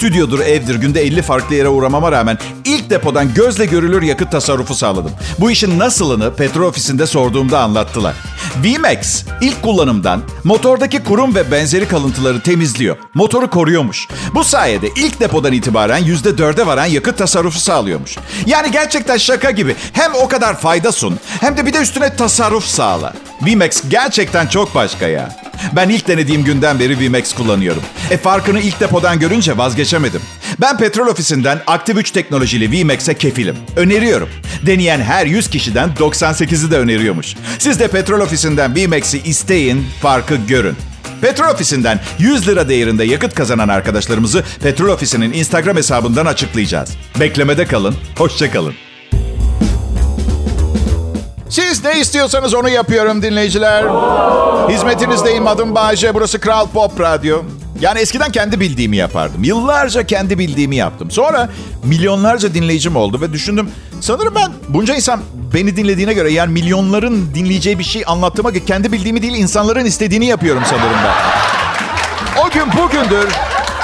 stüdyodur, 0.02 0.40
evdir, 0.40 0.75
günde 0.75 1.02
50 1.02 1.22
farklı 1.22 1.54
yere 1.54 1.69
uğramama 1.69 2.12
rağmen 2.12 2.38
ilk 2.64 2.90
depodan 2.90 3.34
gözle 3.34 3.66
görülür 3.66 4.02
yakıt 4.02 4.32
tasarrufu 4.32 4.75
sağladım. 4.75 5.10
Bu 5.38 5.50
işin 5.50 5.78
nasılını 5.78 6.34
petrol 6.34 6.69
ofisinde 6.69 7.06
sorduğumda 7.06 7.60
anlattılar. 7.60 8.14
VMAX 8.64 9.25
ilk 9.40 9.62
kullanımdan 9.62 10.22
motordaki 10.44 11.04
kurum 11.04 11.34
ve 11.34 11.50
benzeri 11.50 11.88
kalıntıları 11.88 12.40
temizliyor. 12.40 12.96
Motoru 13.14 13.50
koruyormuş. 13.50 14.08
Bu 14.34 14.44
sayede 14.44 14.88
ilk 14.96 15.20
depodan 15.20 15.52
itibaren 15.52 16.02
%4'e 16.02 16.66
varan 16.66 16.87
yakıt 16.87 17.19
tasarrufu 17.19 17.60
sağlıyormuş. 17.60 18.19
Yani 18.46 18.70
gerçekten 18.70 19.16
şaka 19.16 19.50
gibi. 19.50 19.76
Hem 19.93 20.14
o 20.14 20.28
kadar 20.28 20.60
fayda 20.60 20.93
sun 20.93 21.19
hem 21.40 21.56
de 21.56 21.66
bir 21.66 21.72
de 21.72 21.78
üstüne 21.78 22.16
tasarruf 22.16 22.64
sağla. 22.64 23.12
VMAX 23.46 23.82
gerçekten 23.88 24.46
çok 24.46 24.74
başka 24.74 25.08
ya. 25.08 25.36
Ben 25.76 25.88
ilk 25.88 26.08
denediğim 26.08 26.44
günden 26.44 26.80
beri 26.80 26.98
VMAX 27.00 27.34
kullanıyorum. 27.34 27.82
E 28.10 28.16
farkını 28.16 28.60
ilk 28.60 28.80
depodan 28.80 29.18
görünce 29.18 29.58
vazgeçemedim. 29.58 30.20
Ben 30.60 30.78
petrol 30.78 31.06
ofisinden 31.06 31.60
aktif 31.66 31.96
3 31.96 32.10
teknolojili 32.10 32.82
VMAX'e 32.84 33.14
kefilim. 33.14 33.56
Öneriyorum. 33.76 34.28
Deneyen 34.66 35.00
her 35.00 35.26
100 35.26 35.50
kişiden 35.50 35.90
98'i 35.98 36.70
de 36.70 36.78
öneriyormuş. 36.78 37.36
Siz 37.58 37.81
de 37.81 37.88
petrol 37.88 38.20
ofisinden 38.20 38.76
VMAX'i 38.76 39.19
isteyin, 39.19 39.86
farkı 40.02 40.36
görün. 40.36 40.76
Petrol 41.20 41.48
ofisinden 41.55 42.00
100 42.19 42.48
lira 42.48 42.69
değerinde 42.69 43.05
yakıt 43.05 43.34
kazanan 43.34 43.69
arkadaşlarımızı 43.69 44.44
Petrol 44.62 44.88
ofisinin 44.88 45.32
Instagram 45.32 45.76
hesabından 45.76 46.26
açıklayacağız. 46.26 46.96
Beklemede 47.20 47.67
kalın, 47.67 47.94
hoşçakalın. 48.19 48.74
Siz 51.52 51.84
ne 51.84 52.00
istiyorsanız 52.00 52.54
onu 52.54 52.68
yapıyorum 52.68 53.22
dinleyiciler. 53.22 53.84
Hizmetinizdeyim 54.68 55.46
adım 55.46 55.74
Bayece. 55.74 56.14
Burası 56.14 56.40
Kral 56.40 56.66
Pop 56.66 57.00
Radyo. 57.00 57.42
Yani 57.80 57.98
eskiden 57.98 58.32
kendi 58.32 58.60
bildiğimi 58.60 58.96
yapardım. 58.96 59.44
Yıllarca 59.44 60.06
kendi 60.06 60.38
bildiğimi 60.38 60.76
yaptım. 60.76 61.10
Sonra 61.10 61.48
milyonlarca 61.84 62.54
dinleyicim 62.54 62.96
oldu 62.96 63.20
ve 63.20 63.32
düşündüm. 63.32 63.70
Sanırım 64.00 64.34
ben 64.34 64.52
bunca 64.68 64.94
insan 64.94 65.20
beni 65.54 65.76
dinlediğine 65.76 66.14
göre 66.14 66.32
yani 66.32 66.52
milyonların 66.52 67.34
dinleyeceği 67.34 67.78
bir 67.78 67.84
şey 67.84 68.02
anlattığıma 68.06 68.52
kendi 68.52 68.92
bildiğimi 68.92 69.22
değil 69.22 69.34
insanların 69.34 69.84
istediğini 69.84 70.26
yapıyorum 70.26 70.62
sanırım 70.70 70.98
ben. 71.04 71.14
O 72.42 72.50
gün 72.50 72.82
bugündür 72.82 73.28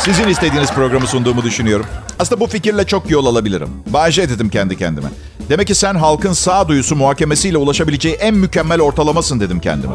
sizin 0.00 0.28
istediğiniz 0.28 0.72
programı 0.72 1.06
sunduğumu 1.06 1.42
düşünüyorum. 1.42 1.86
Aslında 2.18 2.40
bu 2.40 2.46
fikirle 2.46 2.86
çok 2.86 3.10
yol 3.10 3.26
alabilirim. 3.26 3.68
Bahşe 3.86 4.28
dedim 4.28 4.48
kendi 4.48 4.78
kendime. 4.78 5.08
Demek 5.48 5.66
ki 5.66 5.74
sen 5.74 5.94
halkın 5.94 6.32
sağduyusu 6.32 6.96
muhakemesiyle 6.96 7.58
ulaşabileceği 7.58 8.14
en 8.14 8.34
mükemmel 8.34 8.80
ortalamasın 8.80 9.40
dedim 9.40 9.60
kendime. 9.60 9.94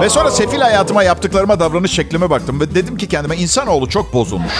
Ve 0.00 0.08
sonra 0.08 0.30
sefil 0.30 0.60
hayatıma 0.60 1.02
yaptıklarıma 1.02 1.60
davranış 1.60 1.92
şeklime 1.92 2.30
baktım 2.30 2.60
ve 2.60 2.74
dedim 2.74 2.96
ki 2.96 3.08
kendime 3.08 3.36
insanoğlu 3.36 3.88
çok 3.88 4.14
bozulmuş. 4.14 4.52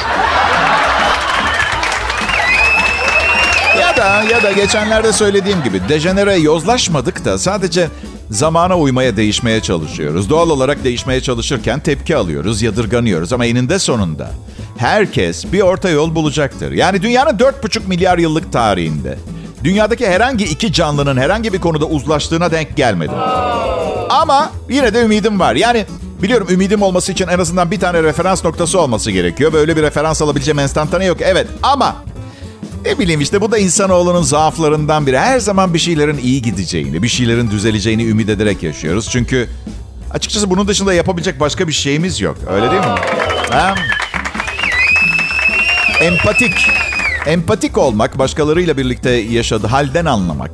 ya 3.80 3.96
da 3.96 4.22
ya 4.22 4.42
da 4.42 4.52
geçenlerde 4.52 5.12
söylediğim 5.12 5.62
gibi 5.62 5.88
dejenere 5.88 6.36
yozlaşmadık 6.36 7.24
da 7.24 7.38
sadece 7.38 7.88
zamana 8.30 8.78
uymaya, 8.78 9.16
değişmeye 9.16 9.60
çalışıyoruz. 9.60 10.30
Doğal 10.30 10.50
olarak 10.50 10.84
değişmeye 10.84 11.20
çalışırken 11.20 11.80
tepki 11.80 12.16
alıyoruz, 12.16 12.62
yadırganıyoruz 12.62 13.32
ama 13.32 13.46
eninde 13.46 13.78
sonunda 13.78 14.30
herkes 14.76 15.52
bir 15.52 15.60
orta 15.60 15.88
yol 15.88 16.14
bulacaktır. 16.14 16.72
Yani 16.72 17.02
dünyanın 17.02 17.38
4,5 17.38 17.88
milyar 17.88 18.18
yıllık 18.18 18.52
tarihinde 18.52 19.18
dünyadaki 19.64 20.06
herhangi 20.06 20.44
iki 20.44 20.72
canlının 20.72 21.16
herhangi 21.16 21.52
bir 21.52 21.58
konuda 21.60 21.84
uzlaştığına 21.84 22.50
denk 22.50 22.76
gelmedim. 22.76 23.18
Ama 24.10 24.50
yine 24.70 24.94
de 24.94 25.02
ümidim 25.02 25.40
var. 25.40 25.54
Yani 25.54 25.86
biliyorum 26.22 26.46
ümidim 26.50 26.82
olması 26.82 27.12
için 27.12 27.28
en 27.28 27.38
azından 27.38 27.70
bir 27.70 27.80
tane 27.80 28.02
referans 28.02 28.44
noktası 28.44 28.80
olması 28.80 29.10
gerekiyor. 29.10 29.52
Böyle 29.52 29.76
bir 29.76 29.82
referans 29.82 30.22
alabileceğim 30.22 30.58
enstantane 30.58 31.04
yok. 31.04 31.18
Evet 31.20 31.46
ama 31.62 31.96
Ne 32.88 32.98
bileyim 32.98 33.20
işte 33.20 33.40
bu 33.40 33.52
da 33.52 33.58
insanoğlunun 33.58 34.22
zaaflarından 34.22 35.06
biri. 35.06 35.18
Her 35.18 35.38
zaman 35.38 35.74
bir 35.74 35.78
şeylerin 35.78 36.18
iyi 36.18 36.42
gideceğini, 36.42 37.02
bir 37.02 37.08
şeylerin 37.08 37.50
düzeleceğini 37.50 38.04
ümit 38.04 38.28
ederek 38.28 38.62
yaşıyoruz. 38.62 39.08
Çünkü 39.10 39.48
açıkçası 40.10 40.50
bunun 40.50 40.68
dışında 40.68 40.94
yapabilecek 40.94 41.40
başka 41.40 41.68
bir 41.68 41.72
şeyimiz 41.72 42.20
yok. 42.20 42.36
Öyle 42.50 42.70
değil 42.70 42.80
mi? 42.80 42.94
Ha? 43.50 43.74
Empatik. 46.00 46.66
Empatik 47.26 47.78
olmak, 47.78 48.18
başkalarıyla 48.18 48.76
birlikte 48.76 49.10
yaşadığı 49.10 49.66
halden 49.66 50.04
anlamak 50.04 50.50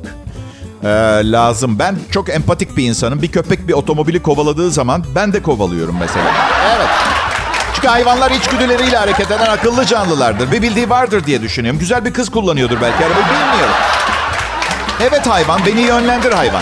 ee, 0.83 0.87
lazım. 1.23 1.79
Ben 1.79 1.97
çok 2.11 2.29
empatik 2.29 2.77
bir 2.77 2.83
insanım. 2.83 3.21
Bir 3.21 3.27
köpek 3.27 3.67
bir 3.67 3.73
otomobili 3.73 4.21
kovaladığı 4.21 4.71
zaman 4.71 5.05
ben 5.15 5.33
de 5.33 5.41
kovalıyorum 5.41 5.95
mesela. 5.99 6.31
Evet. 6.75 7.14
Çünkü 7.85 7.93
hayvanlar 7.93 8.31
içgüdüleriyle 8.31 8.97
hareket 8.97 9.31
eden 9.31 9.49
akıllı 9.49 9.85
canlılardır. 9.85 10.51
Bir 10.51 10.61
bildiği 10.61 10.89
vardır 10.89 11.25
diye 11.25 11.41
düşünüyorum. 11.41 11.79
Güzel 11.79 12.05
bir 12.05 12.13
kız 12.13 12.29
kullanıyordur 12.29 12.81
belki 12.81 13.05
arabayı 13.05 13.25
bilmiyorum. 13.25 13.75
Evet 15.01 15.27
hayvan, 15.27 15.61
beni 15.65 15.81
yönlendir 15.81 16.31
hayvan. 16.31 16.61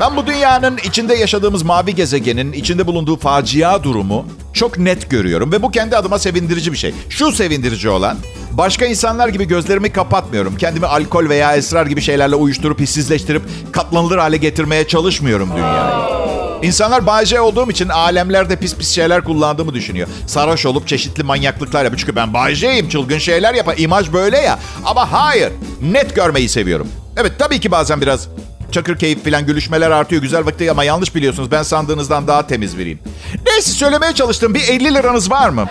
Ben 0.00 0.16
bu 0.16 0.26
dünyanın 0.26 0.76
içinde 0.76 1.14
yaşadığımız 1.14 1.62
mavi 1.62 1.94
gezegenin 1.94 2.52
içinde 2.52 2.86
bulunduğu 2.86 3.16
facia 3.16 3.82
durumu 3.82 4.26
çok 4.52 4.78
net 4.78 5.10
görüyorum. 5.10 5.52
Ve 5.52 5.62
bu 5.62 5.70
kendi 5.70 5.96
adıma 5.96 6.18
sevindirici 6.18 6.72
bir 6.72 6.78
şey. 6.78 6.94
Şu 7.08 7.32
sevindirici 7.32 7.88
olan, 7.88 8.16
başka 8.52 8.86
insanlar 8.86 9.28
gibi 9.28 9.44
gözlerimi 9.44 9.92
kapatmıyorum. 9.92 10.56
Kendimi 10.56 10.86
alkol 10.86 11.28
veya 11.28 11.56
esrar 11.56 11.86
gibi 11.86 12.00
şeylerle 12.00 12.34
uyuşturup 12.34 12.80
hissizleştirip 12.80 13.42
katlanılır 13.72 14.18
hale 14.18 14.36
getirmeye 14.36 14.88
çalışmıyorum 14.88 15.50
dünyayı. 15.56 16.25
İnsanlar 16.62 17.06
Bay 17.06 17.40
olduğum 17.40 17.70
için 17.70 17.88
alemlerde 17.88 18.56
pis 18.56 18.76
pis 18.76 18.90
şeyler 18.90 19.24
kullandığımı 19.24 19.74
düşünüyor. 19.74 20.08
Sarhoş 20.26 20.66
olup 20.66 20.88
çeşitli 20.88 21.22
manyaklıklar 21.22 21.84
yapıyor. 21.84 22.00
Çünkü 22.00 22.16
ben 22.16 22.34
Bay 22.34 22.54
çılgın 22.90 23.18
şeyler 23.18 23.54
yapar. 23.54 23.74
İmaj 23.78 24.12
böyle 24.12 24.38
ya. 24.38 24.58
Ama 24.84 25.12
hayır, 25.12 25.52
net 25.82 26.16
görmeyi 26.16 26.48
seviyorum. 26.48 26.88
Evet 27.16 27.32
tabii 27.38 27.60
ki 27.60 27.70
bazen 27.70 28.00
biraz 28.00 28.28
çakır 28.72 28.98
keyif 28.98 29.24
falan 29.24 29.46
gülüşmeler 29.46 29.90
artıyor. 29.90 30.22
Güzel 30.22 30.46
vakti 30.46 30.70
ama 30.70 30.84
yanlış 30.84 31.14
biliyorsunuz. 31.14 31.50
Ben 31.50 31.62
sandığınızdan 31.62 32.26
daha 32.28 32.46
temiz 32.46 32.78
biriyim. 32.78 32.98
Neyse 33.46 33.70
söylemeye 33.70 34.12
çalıştım. 34.12 34.54
Bir 34.54 34.68
50 34.68 34.94
liranız 34.94 35.30
var 35.30 35.48
mı? 35.48 35.66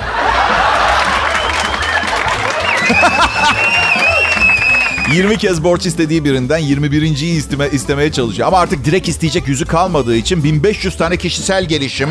20 5.14 5.38
kez 5.38 5.64
borç 5.64 5.86
istediği 5.86 6.26
birinden 6.26 6.60
21.yi 6.60 7.38
isteme, 7.38 7.70
istemeye 7.70 8.12
çalışıyor. 8.12 8.48
Ama 8.48 8.60
artık 8.60 8.86
direkt 8.86 9.08
isteyecek 9.08 9.48
yüzü 9.48 9.66
kalmadığı 9.66 10.16
için 10.16 10.44
1500 10.44 10.98
tane 10.98 11.18
kişisel 11.18 11.66
gelişim, 11.66 12.10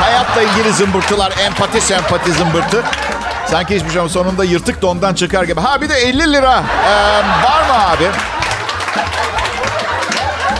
hayatla 0.00 0.42
ilgili 0.42 0.72
zımbırtılar, 0.72 1.32
empati, 1.46 1.80
sempati 1.80 2.32
zımbırtı. 2.32 2.82
Sanki 3.50 3.76
hiçbir 3.76 3.90
şey 3.90 4.08
sonunda 4.08 4.44
yırtık 4.44 4.82
dondan 4.82 5.14
çıkar 5.14 5.44
gibi. 5.44 5.60
Ha 5.60 5.80
bir 5.80 5.88
de 5.88 5.94
50 5.94 6.32
lira. 6.32 6.64
Ee, 6.86 6.92
var 7.44 7.66
mı 7.68 7.88
abi? 7.90 8.04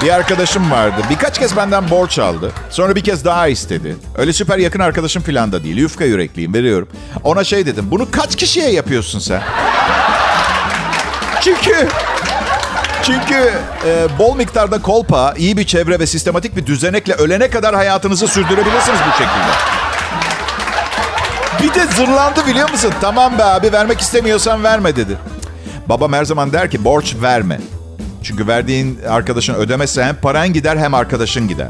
Bir 0.03 0.11
arkadaşım 0.11 0.71
vardı. 0.71 1.03
Birkaç 1.11 1.39
kez 1.39 1.57
benden 1.57 1.91
borç 1.91 2.19
aldı. 2.19 2.53
Sonra 2.71 2.95
bir 2.97 3.05
kez 3.05 3.25
daha 3.25 3.49
istedi. 3.49 3.97
Öyle 4.19 4.33
süper 4.33 4.59
yakın 4.59 4.81
arkadaşım 4.81 5.23
falan 5.23 5.53
da 5.53 5.65
değil. 5.65 5.77
Yufka 5.77 6.05
yürekliyim 6.05 6.55
veriyorum. 6.55 6.89
Ona 7.25 7.45
şey 7.45 7.67
dedim. 7.67 7.85
Bunu 7.91 8.11
kaç 8.11 8.37
kişiye 8.37 8.71
yapıyorsun 8.71 9.19
sen? 9.19 9.43
Çünkü 11.47 11.89
çünkü 13.03 13.53
e, 13.87 14.19
bol 14.19 14.37
miktarda 14.37 14.83
kolpa, 14.83 15.35
iyi 15.37 15.57
bir 15.57 15.65
çevre 15.67 15.99
ve 15.99 16.07
sistematik 16.07 16.57
bir 16.57 16.67
düzenekle 16.67 17.15
ölene 17.15 17.51
kadar 17.51 17.75
hayatınızı 17.75 18.29
sürdürebilirsiniz 18.29 18.99
bu 19.09 19.13
şekilde. 19.13 19.53
Bir 21.63 21.75
de 21.75 21.87
zırlandı 21.95 22.47
biliyor 22.47 22.71
musun? 22.71 22.93
Tamam 23.01 23.39
be 23.39 23.45
abi 23.45 23.73
vermek 23.73 24.01
istemiyorsan 24.01 24.65
verme 24.65 24.97
dedi. 24.97 25.19
Babam 25.89 26.13
her 26.13 26.25
zaman 26.25 26.53
der 26.53 26.71
ki 26.71 26.85
borç 26.85 27.15
verme. 27.23 27.61
Çünkü 28.23 28.47
verdiğin 28.47 29.01
arkadaşın 29.09 29.55
ödemezse 29.55 30.05
hem 30.05 30.17
paran 30.17 30.53
gider 30.53 30.77
hem 30.77 30.95
arkadaşın 30.95 31.49
gider. 31.49 31.69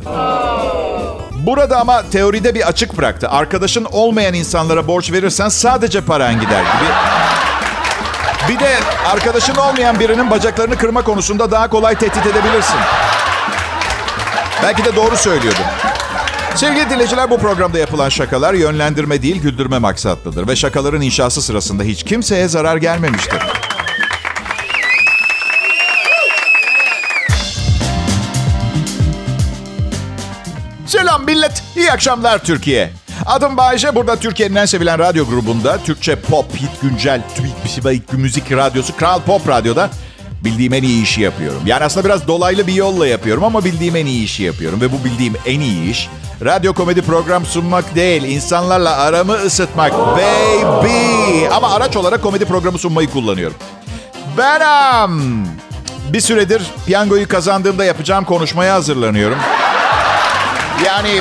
Burada 1.46 1.80
ama 1.80 2.02
teoride 2.10 2.54
bir 2.54 2.68
açık 2.68 2.98
bıraktı. 2.98 3.28
Arkadaşın 3.28 3.86
olmayan 3.92 4.34
insanlara 4.34 4.86
borç 4.86 5.12
verirsen 5.12 5.48
sadece 5.48 6.00
paran 6.00 6.40
gider 6.40 6.60
gibi. 6.60 6.90
Bir 8.48 8.60
de 8.60 8.76
arkadaşın 9.06 9.54
olmayan 9.54 10.00
birinin 10.00 10.30
bacaklarını 10.30 10.78
kırma 10.78 11.04
konusunda 11.04 11.50
daha 11.50 11.70
kolay 11.70 11.94
tehdit 11.94 12.26
edebilirsin. 12.26 12.76
Belki 14.62 14.84
de 14.84 14.96
doğru 14.96 15.16
söylüyordum. 15.16 15.64
Sevgili 16.54 16.90
dinleyiciler 16.90 17.30
bu 17.30 17.38
programda 17.38 17.78
yapılan 17.78 18.08
şakalar 18.08 18.54
yönlendirme 18.54 19.22
değil 19.22 19.42
güldürme 19.42 19.78
maksatlıdır. 19.78 20.48
Ve 20.48 20.56
şakaların 20.56 21.00
inşası 21.00 21.42
sırasında 21.42 21.82
hiç 21.82 22.02
kimseye 22.04 22.48
zarar 22.48 22.76
gelmemiştir. 22.76 23.38
Selam 30.86 31.24
millet, 31.24 31.62
iyi 31.76 31.92
akşamlar 31.92 32.44
Türkiye. 32.44 32.92
Adım 33.26 33.56
Bayece, 33.56 33.94
burada 33.94 34.16
Türkiye'nin 34.16 34.54
en 34.54 34.66
sevilen 34.66 34.98
radyo 34.98 35.26
grubunda 35.26 35.78
Türkçe 35.78 36.16
pop, 36.16 36.56
hit, 36.56 36.82
güncel, 36.82 37.22
tweet, 37.22 38.12
müzik 38.12 38.52
radyosu 38.52 38.96
Kral 38.96 39.20
Pop 39.20 39.48
Radyo'da 39.48 39.90
bildiğim 40.44 40.72
en 40.72 40.82
iyi 40.82 41.02
işi 41.02 41.20
yapıyorum. 41.20 41.62
Yani 41.66 41.84
aslında 41.84 42.06
biraz 42.06 42.28
dolaylı 42.28 42.66
bir 42.66 42.72
yolla 42.72 43.06
yapıyorum 43.06 43.44
ama 43.44 43.64
bildiğim 43.64 43.96
en 43.96 44.06
iyi 44.06 44.24
işi 44.24 44.42
yapıyorum. 44.42 44.80
Ve 44.80 44.92
bu 44.92 45.04
bildiğim 45.04 45.34
en 45.46 45.60
iyi 45.60 45.90
iş 45.90 46.08
radyo 46.44 46.74
komedi 46.74 47.02
program 47.02 47.46
sunmak 47.46 47.94
değil, 47.94 48.22
insanlarla 48.22 48.96
aramı 48.96 49.32
ısıtmak 49.32 49.92
baby. 49.92 51.46
Ama 51.52 51.70
araç 51.74 51.96
olarak 51.96 52.22
komedi 52.22 52.44
programı 52.44 52.78
sunmayı 52.78 53.10
kullanıyorum. 53.10 53.56
Benim. 54.38 55.46
Bir 56.12 56.20
süredir 56.20 56.62
piyangoyu 56.86 57.28
kazandığımda 57.28 57.84
yapacağım 57.84 58.24
konuşmaya 58.24 58.74
hazırlanıyorum. 58.74 59.38
Yani 60.86 61.20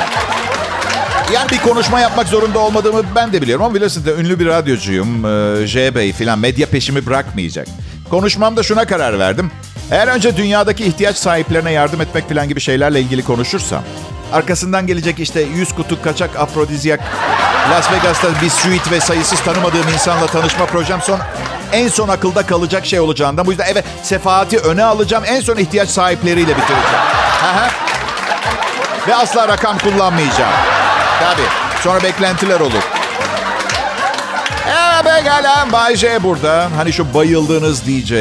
yani 1.34 1.50
bir 1.50 1.58
konuşma 1.58 2.00
yapmak 2.00 2.28
zorunda 2.28 2.60
olmadığımı 2.60 3.04
ben 3.16 3.34
de 3.34 3.42
biliyorum 3.42 3.66
ama 3.66 3.76
biliyorsunuz 3.76 4.06
de 4.06 4.14
ünlü 4.14 4.40
bir 4.40 4.46
radyocuyum. 4.46 5.26
Ee, 5.26 5.68
J 5.68 5.96
Bey 5.96 6.14
filan 6.14 6.40
medya 6.40 6.68
peşimi 6.68 7.06
bırakmayacak. 7.06 7.68
Konuşmamda 8.10 8.64
şuna 8.64 8.86
karar 8.86 9.20
verdim. 9.20 9.52
Eğer 9.92 10.08
önce 10.08 10.38
dünyadaki 10.38 10.86
ihtiyaç 10.86 11.16
sahiplerine 11.16 11.72
yardım 11.72 12.02
etmek 12.02 12.30
filan 12.30 12.50
gibi 12.50 12.62
şeylerle 12.62 13.02
ilgili 13.02 13.24
konuşursam... 13.24 13.84
Arkasından 14.34 14.88
gelecek 14.88 15.20
işte 15.20 15.42
100 15.42 15.76
kutu 15.76 16.02
kaçak 16.02 16.36
afrodizyak, 16.40 17.00
Las 17.72 17.92
Vegas'ta 17.92 18.28
bir 18.42 18.50
suite 18.50 18.92
ve 18.92 19.00
sayısız 19.00 19.40
tanımadığım 19.40 19.88
insanla 19.94 20.28
tanışma 20.28 20.66
projem 20.66 21.02
son 21.02 21.20
en 21.74 21.88
son 21.88 22.08
akılda 22.08 22.46
kalacak 22.46 22.86
şey 22.86 23.00
olacağından. 23.00 23.46
Bu 23.46 23.52
yüzden 23.52 23.66
evet 23.72 23.86
sefaati 24.04 24.58
öne 24.58 24.84
alacağım. 24.84 25.24
En 25.28 25.42
son 25.42 25.58
ihtiyaç 25.58 25.90
sahipleriyle 25.90 26.58
bitireceğim. 26.58 27.04
Ve 29.08 29.16
asla 29.16 29.48
rakam 29.48 29.78
kullanmayacağım. 29.78 30.85
Tabii. 31.20 31.48
Sonra 31.84 32.04
beklentiler 32.04 32.60
olur. 32.60 32.84
Evet 34.68 35.04
pekala. 35.04 35.72
Bay 35.72 35.96
J 35.96 36.24
burada. 36.24 36.70
Hani 36.78 36.94
şu 36.94 37.14
bayıldığınız 37.14 37.88
DJ. 37.88 38.14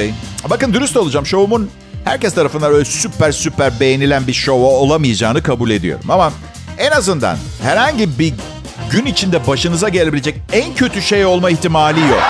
Bakın 0.50 0.74
dürüst 0.74 0.96
olacağım. 0.96 1.26
Şovumun 1.26 1.70
herkes 2.04 2.34
tarafından 2.34 2.72
öyle 2.72 2.84
süper 2.84 3.32
süper 3.32 3.80
beğenilen 3.80 4.26
bir 4.26 4.32
şov 4.32 4.60
olamayacağını 4.60 5.42
kabul 5.42 5.70
ediyorum. 5.70 6.04
Ama 6.10 6.32
en 6.78 6.90
azından 6.90 7.36
herhangi 7.62 8.18
bir 8.18 8.34
gün 8.90 9.06
içinde 9.06 9.46
başınıza 9.46 9.88
gelebilecek 9.88 10.36
en 10.52 10.74
kötü 10.74 11.02
şey 11.02 11.24
olma 11.24 11.50
ihtimali 11.50 12.00
yok. 12.00 12.22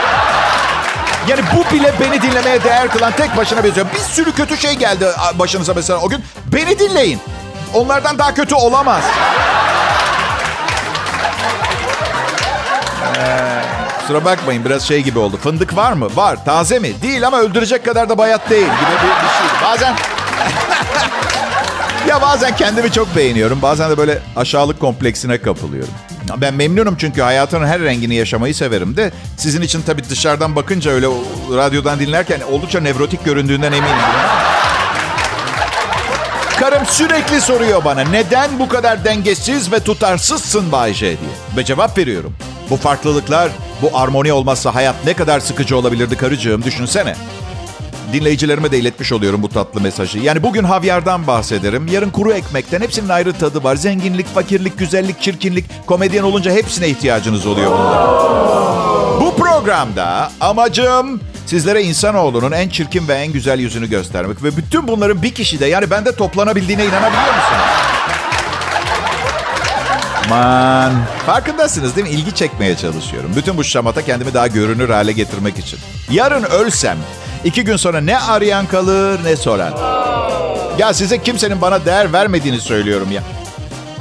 Yani 1.29 1.41
bu 1.57 1.75
bile 1.75 1.93
beni 2.01 2.23
dinlemeye 2.23 2.65
değer 2.65 2.89
kılan 2.89 3.13
tek 3.13 3.37
başına 3.37 3.65
benziyor. 3.65 3.87
Bir 3.95 4.01
sürü 4.01 4.33
kötü 4.33 4.57
şey 4.57 4.75
geldi 4.75 5.07
başınıza 5.39 5.75
mesela 5.75 6.01
o 6.01 6.09
gün. 6.09 6.25
Beni 6.47 6.79
dinleyin. 6.79 7.21
Onlardan 7.75 8.19
daha 8.19 8.35
kötü 8.35 8.55
olamaz. 8.55 9.05
Kusura 14.01 14.25
bakmayın 14.25 14.65
biraz 14.65 14.89
şey 14.89 15.03
gibi 15.03 15.19
oldu. 15.19 15.37
Fındık 15.37 15.77
var 15.77 15.93
mı? 15.93 16.17
Var. 16.17 16.45
Taze 16.45 16.79
mi? 16.79 17.03
Değil 17.03 17.27
ama 17.27 17.41
öldürecek 17.41 17.85
kadar 17.85 18.09
da 18.09 18.19
bayat 18.19 18.51
değil 18.51 18.67
gibi 18.67 18.73
bir, 18.73 19.09
bir 19.09 19.29
şey. 19.29 19.63
Bazen... 19.65 19.95
ya 22.09 22.23
bazen 22.23 22.57
kendimi 22.57 22.93
çok 22.93 23.17
beğeniyorum. 23.17 23.63
Bazen 23.63 23.91
de 23.91 23.99
böyle 23.99 24.19
aşağılık 24.37 24.81
kompleksine 24.81 25.39
kapılıyorum. 25.39 25.91
Ben 26.37 26.55
memnunum 26.55 26.97
çünkü 26.99 27.23
hayatın 27.23 27.67
her 27.67 27.81
rengini 27.81 28.15
yaşamayı 28.15 28.55
severim 28.55 28.97
de. 28.97 29.13
Sizin 29.37 29.63
için 29.63 29.83
tabii 29.83 30.05
dışarıdan 30.11 30.57
bakınca 30.57 30.91
öyle 30.91 31.07
radyodan 31.51 31.99
dinlerken 31.99 32.41
oldukça 32.51 32.81
nevrotik 32.81 33.25
göründüğünden 33.25 33.73
eminim. 33.73 33.97
Karım 36.61 36.87
sürekli 36.87 37.41
soruyor 37.41 37.85
bana 37.85 38.01
neden 38.01 38.59
bu 38.59 38.69
kadar 38.69 39.05
dengesiz 39.05 39.73
ve 39.73 39.81
tutarsızsın 39.81 40.73
Bay 40.73 40.95
J 40.95 41.01
diye. 41.01 41.17
Ve 41.57 41.65
cevap 41.65 41.99
veriyorum. 41.99 42.35
Bu 42.71 42.77
farklılıklar, 42.77 43.51
bu 43.83 43.99
armoni 43.99 44.33
olmazsa 44.33 44.75
hayat 44.75 44.95
ne 45.07 45.15
kadar 45.15 45.41
sıkıcı 45.41 45.77
olabilirdi 45.77 46.17
karıcığım 46.17 46.65
düşünsene. 46.65 47.15
Dinleyicilerime 48.13 48.73
de 48.73 48.79
iletmiş 48.79 49.13
oluyorum 49.13 49.43
bu 49.43 49.49
tatlı 49.49 49.81
mesajı. 49.81 50.19
Yani 50.19 50.43
bugün 50.43 50.65
havyardan 50.65 51.27
bahsederim, 51.27 51.87
yarın 51.87 52.11
kuru 52.11 52.33
ekmekten. 52.33 52.81
Hepsinin 52.81 53.09
ayrı 53.09 53.33
tadı 53.33 53.65
var. 53.65 53.77
Zenginlik, 53.77 54.35
fakirlik, 54.35 54.79
güzellik, 54.79 55.23
çirkinlik. 55.23 55.65
Komedyen 55.87 56.23
olunca 56.23 56.53
hepsine 56.53 56.89
ihtiyacınız 56.89 57.47
oluyor 57.47 57.71
bunda. 57.71 58.15
Bu 59.21 59.37
programda 59.37 60.33
amacım 60.41 61.21
Sizlere 61.47 61.83
insanoğlunun 61.83 62.53
en 62.53 62.69
çirkin 62.69 63.09
ve 63.09 63.15
en 63.15 63.33
güzel 63.33 63.59
yüzünü 63.59 63.91
göstermek. 63.91 64.43
Ve 64.43 64.57
bütün 64.57 64.89
bunların 64.89 65.23
bir 65.23 65.35
kişide 65.35 65.67
yani 65.67 65.91
bende 65.91 66.17
toplanabildiğine 66.17 66.85
inanabiliyor 66.85 67.35
musunuz? 67.35 67.44
Man. 70.31 70.93
Farkındasınız 71.27 71.97
değil 71.97 72.07
mi? 72.07 72.13
İlgi 72.13 72.35
çekmeye 72.35 72.77
çalışıyorum. 72.77 73.31
Bütün 73.37 73.57
bu 73.57 73.65
şamata 73.65 74.03
kendimi 74.03 74.35
daha 74.35 74.47
görünür 74.47 74.89
hale 74.89 75.13
getirmek 75.13 75.59
için. 75.59 75.79
Yarın 76.11 76.43
ölsem 76.45 76.99
iki 77.45 77.65
gün 77.65 77.77
sonra 77.77 78.01
ne 78.01 78.19
arayan 78.19 78.67
kalır 78.67 79.25
ne 79.25 79.37
soran. 79.37 79.73
Ya 80.79 80.95
size 80.95 81.23
kimsenin 81.23 81.61
bana 81.61 81.85
değer 81.85 82.13
vermediğini 82.13 82.61
söylüyorum 82.61 83.13
ya. 83.13 83.23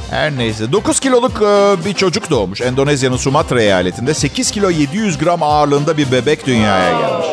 Her 0.09 0.37
neyse. 0.37 0.71
9 0.71 0.99
kiloluk 0.99 1.41
e, 1.41 1.85
bir 1.85 1.93
çocuk 1.93 2.29
doğmuş. 2.29 2.61
Endonezya'nın 2.61 3.17
Sumatra 3.17 3.61
eyaletinde 3.61 4.13
8 4.13 4.51
kilo 4.51 4.69
700 4.69 5.17
gram 5.17 5.43
ağırlığında 5.43 5.97
bir 5.97 6.11
bebek 6.11 6.47
dünyaya 6.47 6.91
gelmiş. 6.91 7.27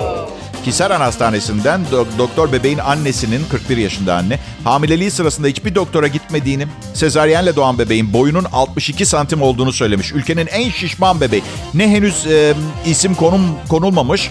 Kisaran 0.65 1.01
Hastanesi'nden 1.01 1.81
do- 1.93 2.19
doktor 2.19 2.53
bebeğin 2.53 2.79
annesinin 2.79 3.45
41 3.51 3.77
yaşında 3.77 4.15
anne 4.15 4.39
hamileliği 4.65 5.11
sırasında 5.11 5.47
hiçbir 5.47 5.75
doktora 5.75 6.07
gitmediğini, 6.07 6.67
sezaryenle 6.95 7.57
doğan 7.57 7.79
bebeğin 7.79 8.13
boyunun 8.13 8.45
62 8.53 9.07
santim 9.07 9.43
olduğunu 9.43 9.73
söylemiş. 9.73 10.13
Ülkenin 10.13 10.47
en 10.47 10.71
şişman 10.71 11.21
bebeği. 11.21 11.43
Ne 11.75 11.89
henüz 11.89 12.27
e, 12.27 12.55
isim 12.87 13.15
konum 13.15 13.43
konulmamış. 13.69 14.31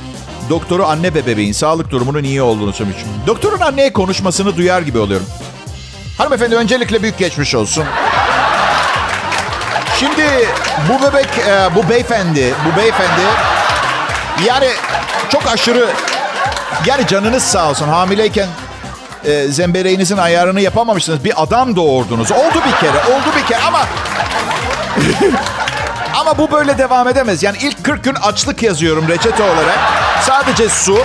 Doktoru 0.50 0.86
anne 0.86 1.14
ve 1.14 1.26
bebeğin 1.26 1.52
sağlık 1.54 1.90
durumunun 1.90 2.24
iyi 2.24 2.42
olduğunu 2.42 2.74
söylemiş. 2.74 3.02
Doktorun 3.28 3.60
anneye 3.60 3.94
konuşmasını 3.94 4.58
duyar 4.58 4.82
gibi 4.82 4.98
oluyorum. 4.98 5.28
Hanımefendi 6.18 6.56
öncelikle 6.56 7.02
büyük 7.02 7.18
geçmiş 7.18 7.56
olsun. 7.56 7.84
Şimdi 10.00 10.24
bu 10.90 11.04
bebek, 11.08 11.28
e, 11.48 11.76
bu 11.76 11.90
beyefendi, 11.90 12.54
bu 12.66 12.78
beyefendi 12.78 13.22
yani 14.48 14.68
çok 15.30 15.48
aşırı 15.48 15.90
yani 16.86 17.08
canınız 17.08 17.44
sağ 17.44 17.70
olsun 17.70 17.88
hamileyken 17.88 18.48
e, 19.26 19.48
zembereğinizin 19.48 20.18
ayarını 20.18 20.62
yapamamışsınız. 20.62 21.24
Bir 21.24 21.44
adam 21.44 21.76
doğurdunuz. 21.76 22.32
Oldu 22.32 22.62
bir 22.68 22.80
kere, 22.80 23.16
oldu 23.16 23.26
bir 23.42 23.46
kere 23.46 23.64
ama 23.64 23.80
ama 26.20 26.38
bu 26.38 26.52
böyle 26.52 26.78
devam 26.78 27.08
edemez. 27.08 27.44
Yani 27.44 27.58
ilk 27.62 27.84
40 27.84 28.04
gün 28.04 28.16
açlık 28.16 28.64
yazıyorum 28.64 29.08
reçete 29.08 29.44
olarak. 29.44 29.80
Sadece 30.22 30.70
su. 30.70 30.98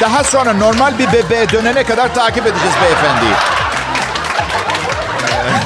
Daha 0.00 0.24
sonra 0.24 0.52
normal 0.52 0.98
bir 0.98 1.12
bebeğe 1.12 1.50
dönene 1.50 1.84
kadar 1.84 2.14
takip 2.14 2.46
edeceğiz 2.46 2.74
beyefendiyi. 2.82 3.32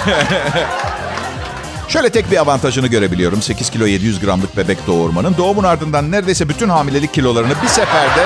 Şöyle 1.89 2.11
tek 2.11 2.31
bir 2.31 2.37
avantajını 2.37 2.87
görebiliyorum. 2.87 3.43
8 3.43 3.71
kilo 3.71 3.87
700 3.87 4.21
gramlık 4.21 4.57
bebek 4.57 4.87
doğurmanın. 4.87 5.37
Doğumun 5.37 5.65
ardından 5.65 6.12
neredeyse 6.12 6.49
bütün 6.49 6.69
hamilelik 6.69 7.15
kilolarını 7.15 7.53
bir 7.62 7.69
seferde 7.69 8.25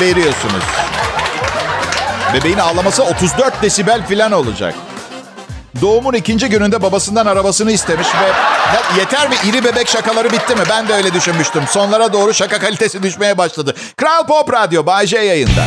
veriyorsunuz. 0.00 0.64
Bebeğin 2.34 2.58
ağlaması 2.58 3.02
34 3.02 3.62
desibel 3.62 4.06
filan 4.06 4.32
olacak. 4.32 4.74
Doğumun 5.80 6.12
ikinci 6.14 6.48
gününde 6.48 6.82
babasından 6.82 7.26
arabasını 7.26 7.72
istemiş 7.72 8.08
ve 8.08 8.32
yeter 9.00 9.28
mi 9.28 9.34
iri 9.44 9.64
bebek 9.64 9.88
şakaları 9.88 10.32
bitti 10.32 10.54
mi? 10.54 10.62
Ben 10.70 10.88
de 10.88 10.94
öyle 10.94 11.14
düşünmüştüm. 11.14 11.62
Sonlara 11.68 12.12
doğru 12.12 12.34
şaka 12.34 12.58
kalitesi 12.58 13.02
düşmeye 13.02 13.38
başladı. 13.38 13.74
Kral 13.96 14.26
Pop 14.26 14.52
Radyo 14.52 14.86
Bay 14.86 15.06
J 15.06 15.18
yayında. 15.18 15.64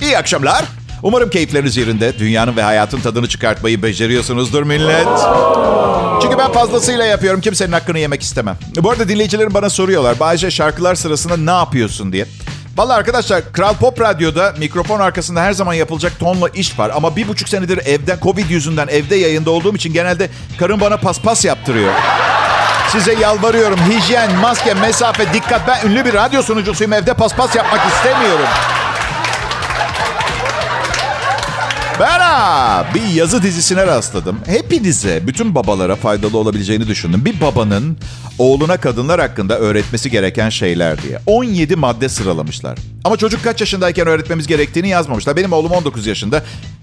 İyi 0.00 0.18
akşamlar. 0.18 0.64
Umarım 1.02 1.30
keyifleriniz 1.30 1.76
yerinde. 1.76 2.18
Dünyanın 2.18 2.56
ve 2.56 2.62
hayatın 2.62 3.00
tadını 3.00 3.28
çıkartmayı 3.28 3.82
beceriyorsunuzdur 3.82 4.62
millet. 4.62 5.06
Çünkü 6.22 6.38
ben 6.38 6.52
fazlasıyla 6.52 7.04
yapıyorum. 7.04 7.40
Kimsenin 7.40 7.72
hakkını 7.72 7.98
yemek 7.98 8.22
istemem. 8.22 8.56
Bu 8.76 8.90
arada 8.90 9.08
dinleyicilerim 9.08 9.54
bana 9.54 9.70
soruyorlar. 9.70 10.20
Bayce 10.20 10.50
şarkılar 10.50 10.94
sırasında 10.94 11.36
ne 11.36 11.50
yapıyorsun 11.58 12.12
diye. 12.12 12.26
Valla 12.76 12.94
arkadaşlar 12.94 13.52
Kral 13.52 13.74
Pop 13.74 14.00
Radyo'da 14.00 14.54
mikrofon 14.58 15.00
arkasında 15.00 15.42
her 15.42 15.52
zaman 15.52 15.74
yapılacak 15.74 16.18
tonla 16.18 16.48
iş 16.48 16.78
var. 16.78 16.90
Ama 16.94 17.16
bir 17.16 17.28
buçuk 17.28 17.48
senedir 17.48 17.78
evden, 17.86 18.18
Covid 18.22 18.50
yüzünden 18.50 18.88
evde 18.88 19.16
yayında 19.16 19.50
olduğum 19.50 19.76
için 19.76 19.92
genelde 19.92 20.30
karım 20.58 20.80
bana 20.80 20.96
paspas 20.96 21.44
yaptırıyor. 21.44 21.92
Size 22.92 23.14
yalvarıyorum. 23.14 23.78
Hijyen, 23.90 24.36
maske, 24.36 24.74
mesafe, 24.74 25.34
dikkat. 25.34 25.68
Ben 25.68 25.88
ünlü 25.88 26.04
bir 26.04 26.14
radyo 26.14 26.42
sunucusuyum. 26.42 26.92
Evde 26.92 27.14
paspas 27.14 27.56
yapmak 27.56 27.80
istemiyorum. 27.92 28.46
Ben 32.00 32.20
bir 32.94 33.14
yazı 33.14 33.42
dizisine 33.42 33.86
rastladım. 33.86 34.40
Hepinize, 34.46 35.26
bütün 35.26 35.54
babalara 35.54 35.96
faydalı 35.96 36.38
olabileceğini 36.38 36.86
düşündüm. 36.86 37.24
Bir 37.24 37.40
babanın 37.40 37.98
oğluna 38.38 38.76
kadınlar 38.76 39.20
hakkında 39.20 39.58
öğretmesi 39.58 40.10
gereken 40.10 40.48
şeyler 40.48 41.02
diye. 41.02 41.18
17 41.26 41.76
madde 41.76 42.08
sıralamışlar. 42.08 42.78
Ama 43.04 43.16
çocuk 43.16 43.44
kaç 43.44 43.60
yaşındayken 43.60 44.06
öğretmemiz 44.06 44.46
gerektiğini 44.46 44.88
yazmamışlar. 44.88 45.36
Benim 45.36 45.52
oğlum 45.52 45.72
19 45.72 46.06
yaşında. 46.06 46.42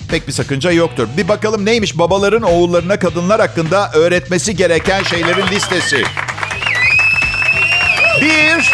Pek 0.09 0.27
bir 0.27 0.33
sakınca 0.33 0.71
yoktur. 0.71 1.07
Bir 1.17 1.27
bakalım 1.27 1.65
neymiş 1.65 1.97
babaların 1.97 2.43
oğullarına 2.43 2.99
kadınlar 2.99 3.41
hakkında 3.41 3.91
öğretmesi 3.91 4.55
gereken 4.55 5.03
şeylerin 5.03 5.47
listesi. 5.47 6.03
Bir, 8.21 8.71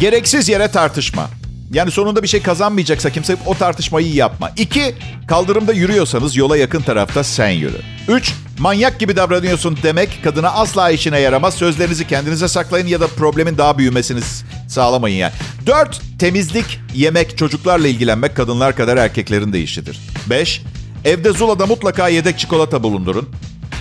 gereksiz 0.00 0.48
yere 0.48 0.68
tartışma. 0.68 1.41
Yani 1.72 1.90
sonunda 1.90 2.22
bir 2.22 2.28
şey 2.28 2.42
kazanmayacaksa 2.42 3.10
kimse 3.10 3.36
o 3.46 3.54
tartışmayı 3.54 4.14
yapma. 4.14 4.50
İki, 4.56 4.94
kaldırımda 5.26 5.72
yürüyorsanız 5.72 6.36
yola 6.36 6.56
yakın 6.56 6.82
tarafta 6.82 7.24
sen 7.24 7.50
yürü. 7.50 7.80
Üç, 8.08 8.34
manyak 8.58 9.00
gibi 9.00 9.16
davranıyorsun 9.16 9.78
demek 9.82 10.24
kadına 10.24 10.50
asla 10.50 10.90
işine 10.90 11.18
yaramaz. 11.20 11.54
Sözlerinizi 11.54 12.06
kendinize 12.06 12.48
saklayın 12.48 12.86
ya 12.86 13.00
da 13.00 13.06
problemin 13.06 13.58
daha 13.58 13.78
büyümesini 13.78 14.20
sağlamayın 14.68 15.16
yani. 15.16 15.32
Dört, 15.66 16.00
temizlik, 16.18 16.80
yemek, 16.94 17.38
çocuklarla 17.38 17.88
ilgilenmek 17.88 18.36
kadınlar 18.36 18.76
kadar 18.76 18.96
erkeklerin 18.96 19.52
de 19.52 19.60
işidir. 19.60 20.00
Beş, 20.30 20.62
evde 21.04 21.32
Zula'da 21.32 21.66
mutlaka 21.66 22.08
yedek 22.08 22.38
çikolata 22.38 22.82
bulundurun. 22.82 23.28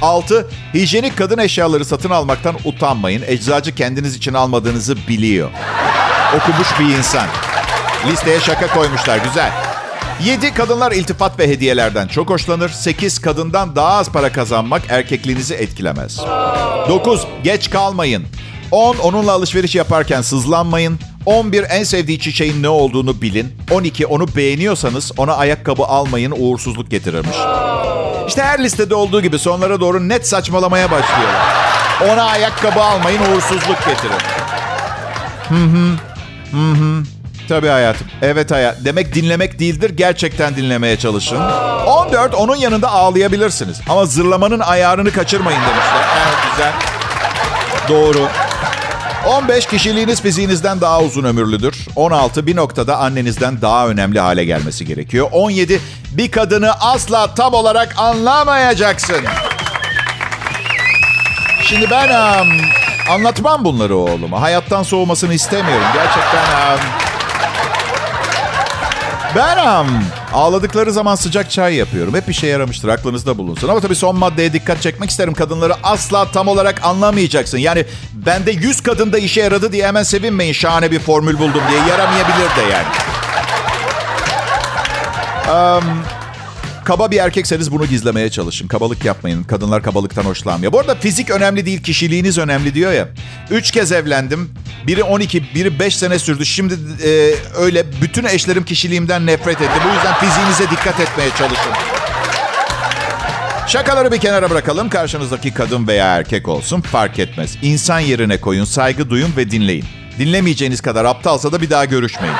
6. 0.01 0.47
Hijyenik 0.73 1.17
kadın 1.17 1.37
eşyaları 1.37 1.85
satın 1.85 2.09
almaktan 2.09 2.55
utanmayın. 2.65 3.23
Eczacı 3.27 3.75
kendiniz 3.75 4.15
için 4.15 4.33
almadığınızı 4.33 4.97
biliyor. 5.07 5.49
Okumuş 6.35 6.67
bir 6.79 6.97
insan. 6.97 7.27
Listeye 8.07 8.39
şaka 8.39 8.67
koymuşlar. 8.67 9.17
Güzel. 9.17 9.51
7. 10.23 10.53
Kadınlar 10.53 10.91
iltifat 10.91 11.39
ve 11.39 11.47
hediyelerden 11.47 12.07
çok 12.07 12.29
hoşlanır. 12.29 12.69
8. 12.69 13.19
Kadından 13.19 13.75
daha 13.75 13.93
az 13.97 14.09
para 14.09 14.31
kazanmak 14.31 14.81
erkekliğinizi 14.89 15.53
etkilemez. 15.53 16.19
9. 16.89 17.27
Geç 17.43 17.69
kalmayın. 17.69 18.25
10. 18.71 18.95
Onunla 18.95 19.31
alışveriş 19.31 19.75
yaparken 19.75 20.21
sızlanmayın. 20.21 20.99
11. 21.25 21.65
En 21.69 21.83
sevdiği 21.83 22.19
çiçeğin 22.19 22.63
ne 22.63 22.69
olduğunu 22.69 23.21
bilin. 23.21 23.53
12. 23.71 24.05
Onu 24.05 24.27
beğeniyorsanız 24.35 25.11
ona 25.17 25.33
ayakkabı 25.33 25.83
almayın 25.83 26.33
uğursuzluk 26.37 26.91
getirirmiş. 26.91 27.37
İşte 28.27 28.43
her 28.43 28.63
listede 28.63 28.95
olduğu 28.95 29.21
gibi 29.21 29.39
sonlara 29.39 29.79
doğru 29.79 30.09
net 30.09 30.27
saçmalamaya 30.27 30.91
başlıyorlar. 30.91 31.45
Ona 32.09 32.23
ayakkabı 32.23 32.83
almayın 32.83 33.21
uğursuzluk 33.21 33.77
getirir. 33.85 34.21
Hı 35.49 35.55
hı. 35.55 35.95
Hı 36.51 36.71
hı. 36.71 37.03
Tabii 37.51 37.67
hayatım. 37.67 38.07
Evet 38.21 38.51
hayat. 38.51 38.75
Demek 38.85 39.15
dinlemek 39.15 39.59
değildir. 39.59 39.91
Gerçekten 39.95 40.55
dinlemeye 40.55 40.97
çalışın. 40.97 41.39
14. 41.87 42.35
Onun 42.35 42.55
yanında 42.55 42.91
ağlayabilirsiniz. 42.91 43.81
Ama 43.89 44.05
zırlamanın 44.05 44.59
ayarını 44.59 45.11
kaçırmayın 45.11 45.59
demişler. 45.59 46.07
Evet 46.17 46.37
güzel. 46.51 46.73
Doğru. 47.89 48.27
15 49.27 49.65
kişiliğiniz 49.65 50.21
fiziğinizden 50.21 50.81
daha 50.81 51.01
uzun 51.01 51.23
ömürlüdür. 51.23 51.75
16 51.95 52.47
bir 52.47 52.55
noktada 52.55 52.97
annenizden 52.97 53.61
daha 53.61 53.87
önemli 53.87 54.19
hale 54.19 54.45
gelmesi 54.45 54.85
gerekiyor. 54.85 55.27
17 55.31 55.81
bir 56.11 56.31
kadını 56.31 56.71
asla 56.81 57.35
tam 57.35 57.53
olarak 57.53 57.95
anlamayacaksın. 57.97 59.21
Şimdi 61.63 61.89
ben 61.91 62.09
um, 62.09 62.47
anlatmam 63.09 63.65
bunları 63.65 63.95
oğluma. 63.95 64.41
Hayattan 64.41 64.83
soğumasını 64.83 65.33
istemiyorum. 65.33 65.87
Gerçekten 65.93 66.73
um, 66.73 67.10
ben 69.35 69.57
um, 69.67 69.87
ağladıkları 70.33 70.91
zaman 70.91 71.15
sıcak 71.15 71.51
çay 71.51 71.75
yapıyorum. 71.75 72.15
Hep 72.15 72.29
işe 72.29 72.47
yaramıştır 72.47 72.87
aklınızda 72.89 73.37
bulunsun. 73.37 73.67
Ama 73.67 73.79
tabii 73.79 73.95
son 73.95 74.15
maddeye 74.15 74.53
dikkat 74.53 74.81
çekmek 74.81 75.09
isterim. 75.09 75.33
Kadınları 75.33 75.73
asla 75.83 76.31
tam 76.31 76.47
olarak 76.47 76.85
anlamayacaksın. 76.85 77.57
Yani 77.57 77.85
bende 78.13 78.51
100 78.51 78.81
kadında 78.83 79.17
işe 79.17 79.41
yaradı 79.41 79.71
diye 79.71 79.87
hemen 79.87 80.03
sevinmeyin. 80.03 80.53
Şahane 80.53 80.91
bir 80.91 80.99
formül 80.99 81.37
buldum 81.39 81.61
diye. 81.69 81.79
Yaramayabilir 81.89 82.49
de 82.55 82.71
yani. 82.71 82.87
Um, 85.51 85.83
kaba 86.83 87.11
bir 87.11 87.17
erkekseniz 87.17 87.71
bunu 87.71 87.85
gizlemeye 87.85 88.29
çalışın. 88.29 88.67
Kabalık 88.67 89.05
yapmayın. 89.05 89.43
Kadınlar 89.43 89.83
kabalıktan 89.83 90.23
hoşlanmıyor. 90.23 90.73
Bu 90.73 90.79
arada 90.79 90.95
fizik 90.95 91.29
önemli 91.29 91.65
değil, 91.65 91.83
kişiliğiniz 91.83 92.37
önemli 92.37 92.73
diyor 92.73 92.91
ya. 92.91 93.07
Üç 93.51 93.71
kez 93.71 93.91
evlendim. 93.91 94.49
Biri 94.87 95.03
12, 95.03 95.43
biri 95.55 95.79
5 95.79 95.97
sene 95.97 96.19
sürdü. 96.19 96.45
Şimdi 96.45 96.73
e, 97.03 97.33
öyle 97.57 97.85
bütün 98.01 98.23
eşlerim 98.23 98.65
kişiliğimden 98.65 99.25
nefret 99.25 99.61
etti. 99.61 99.79
Bu 99.85 99.95
yüzden 99.95 100.13
fiziğinize 100.13 100.63
dikkat 100.71 100.99
etmeye 100.99 101.29
çalışın. 101.37 101.71
Şakaları 103.67 104.11
bir 104.11 104.17
kenara 104.17 104.49
bırakalım. 104.49 104.89
Karşınızdaki 104.89 105.53
kadın 105.53 105.87
veya 105.87 106.15
erkek 106.15 106.47
olsun 106.47 106.81
fark 106.81 107.19
etmez. 107.19 107.57
İnsan 107.61 107.99
yerine 107.99 108.41
koyun, 108.41 108.65
saygı 108.65 109.09
duyun 109.09 109.29
ve 109.37 109.51
dinleyin. 109.51 109.85
Dinlemeyeceğiniz 110.19 110.81
kadar 110.81 111.05
aptalsa 111.05 111.51
da 111.51 111.61
bir 111.61 111.69
daha 111.69 111.85
görüşmeyin. 111.85 112.35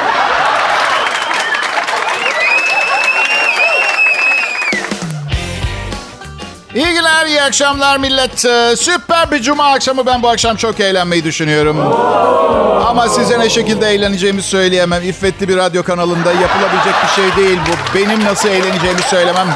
İyi 6.76 6.94
günler, 6.94 7.26
iyi 7.26 7.42
akşamlar 7.42 7.98
millet. 7.98 8.46
Ee, 8.46 8.76
süper 8.78 9.32
bir 9.32 9.42
cuma 9.42 9.66
akşamı 9.74 10.06
ben 10.06 10.24
bu 10.24 10.30
akşam 10.30 10.56
çok 10.56 10.80
eğlenmeyi 10.80 11.24
düşünüyorum. 11.24 11.80
Ama 12.88 13.10
size 13.10 13.40
ne 13.40 13.50
şekilde 13.50 13.90
eğleneceğimi 13.90 14.42
söyleyemem. 14.42 15.04
İffetli 15.04 15.48
bir 15.48 15.58
radyo 15.58 15.84
kanalında 15.84 16.32
yapılabilecek 16.32 16.94
bir 17.04 17.22
şey 17.22 17.46
değil 17.46 17.60
bu. 17.68 17.98
Benim 17.98 18.26
nasıl 18.26 18.50
eğleneceğimi 18.50 19.02
söylemem. 19.02 19.48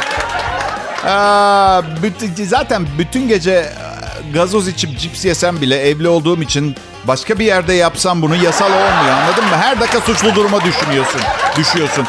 Aa, 1.08 1.82
bütün, 2.04 2.46
zaten 2.46 2.88
bütün 2.98 3.28
gece 3.28 3.52
e, 3.52 4.32
gazoz 4.34 4.68
içip 4.68 5.00
cips 5.00 5.26
yesem 5.26 5.62
bile 5.62 5.90
evli 5.90 6.08
olduğum 6.08 6.42
için 6.42 6.76
başka 7.04 7.40
bir 7.40 7.46
yerde 7.46 7.74
yapsam 7.74 8.22
bunu 8.22 8.36
yasal 8.36 8.72
olmuyor 8.72 9.18
anladın 9.22 9.44
mı? 9.46 9.56
Her 9.62 9.80
dakika 9.80 10.00
suçlu 10.00 10.36
duruma 10.36 10.64
düşünüyorsun, 10.64 11.22
düşüyorsun. 11.58 12.06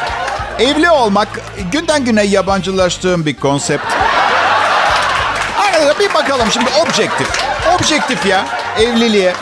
Evli 0.59 0.89
olmak 0.89 1.27
günden 1.71 2.05
güne 2.05 2.23
yabancılaştığım 2.23 3.25
bir 3.25 3.35
konsept. 3.35 3.96
Arkadaşlar 5.77 6.09
bir 6.09 6.13
bakalım 6.13 6.51
şimdi 6.51 6.69
objektif. 6.81 7.27
Objektif 7.75 8.25
ya 8.25 8.45
evliliğe. 8.79 9.33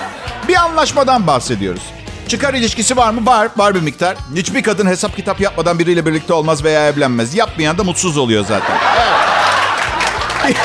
Bir 0.48 0.56
anlaşmadan 0.56 1.28
bahsediyoruz. 1.28 1.82
Çıkar 2.28 2.54
ilişkisi 2.54 2.98
var 2.98 3.12
mı? 3.12 3.26
Var. 3.26 3.48
Var 3.58 3.76
bir 3.76 3.82
miktar. 3.82 4.18
Hiçbir 4.36 4.64
kadın 4.64 4.88
hesap 4.88 5.16
kitap 5.16 5.42
yapmadan 5.42 5.80
biriyle 5.80 6.06
birlikte 6.06 6.34
olmaz 6.34 6.64
veya 6.64 6.88
evlenmez. 6.88 7.36
Yapmayan 7.36 7.78
da 7.78 7.84
mutsuz 7.84 8.18
oluyor 8.18 8.46
zaten. 8.46 8.78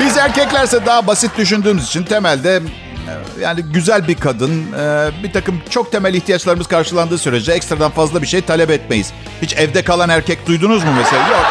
Biz 0.00 0.16
erkeklerse 0.16 0.86
daha 0.86 1.06
basit 1.06 1.38
düşündüğümüz 1.38 1.86
için 1.86 2.04
temelde 2.04 2.56
e, 2.56 2.62
yani 3.40 3.62
güzel 3.62 4.08
bir 4.08 4.14
kadın, 4.14 4.72
e, 4.72 5.10
bir 5.22 5.32
takım 5.32 5.62
çok 5.70 5.92
temel 5.92 6.14
ihtiyaçlarımız 6.14 6.66
karşılandığı 6.66 7.18
sürece 7.18 7.52
ekstradan 7.52 7.90
fazla 7.90 8.22
bir 8.22 8.26
şey 8.26 8.40
talep 8.40 8.70
etmeyiz. 8.70 9.12
Hiç 9.42 9.54
evde 9.54 9.82
kalan 9.82 10.08
erkek 10.08 10.46
duydunuz 10.46 10.84
mu 10.84 10.90
mesela? 10.98 11.28
Yok. 11.28 11.46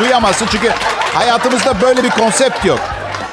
Duyamazsın 0.00 0.46
çünkü 0.50 0.72
hayatımızda 1.14 1.80
böyle 1.80 2.04
bir 2.04 2.10
konsept 2.10 2.64
yok. 2.64 2.80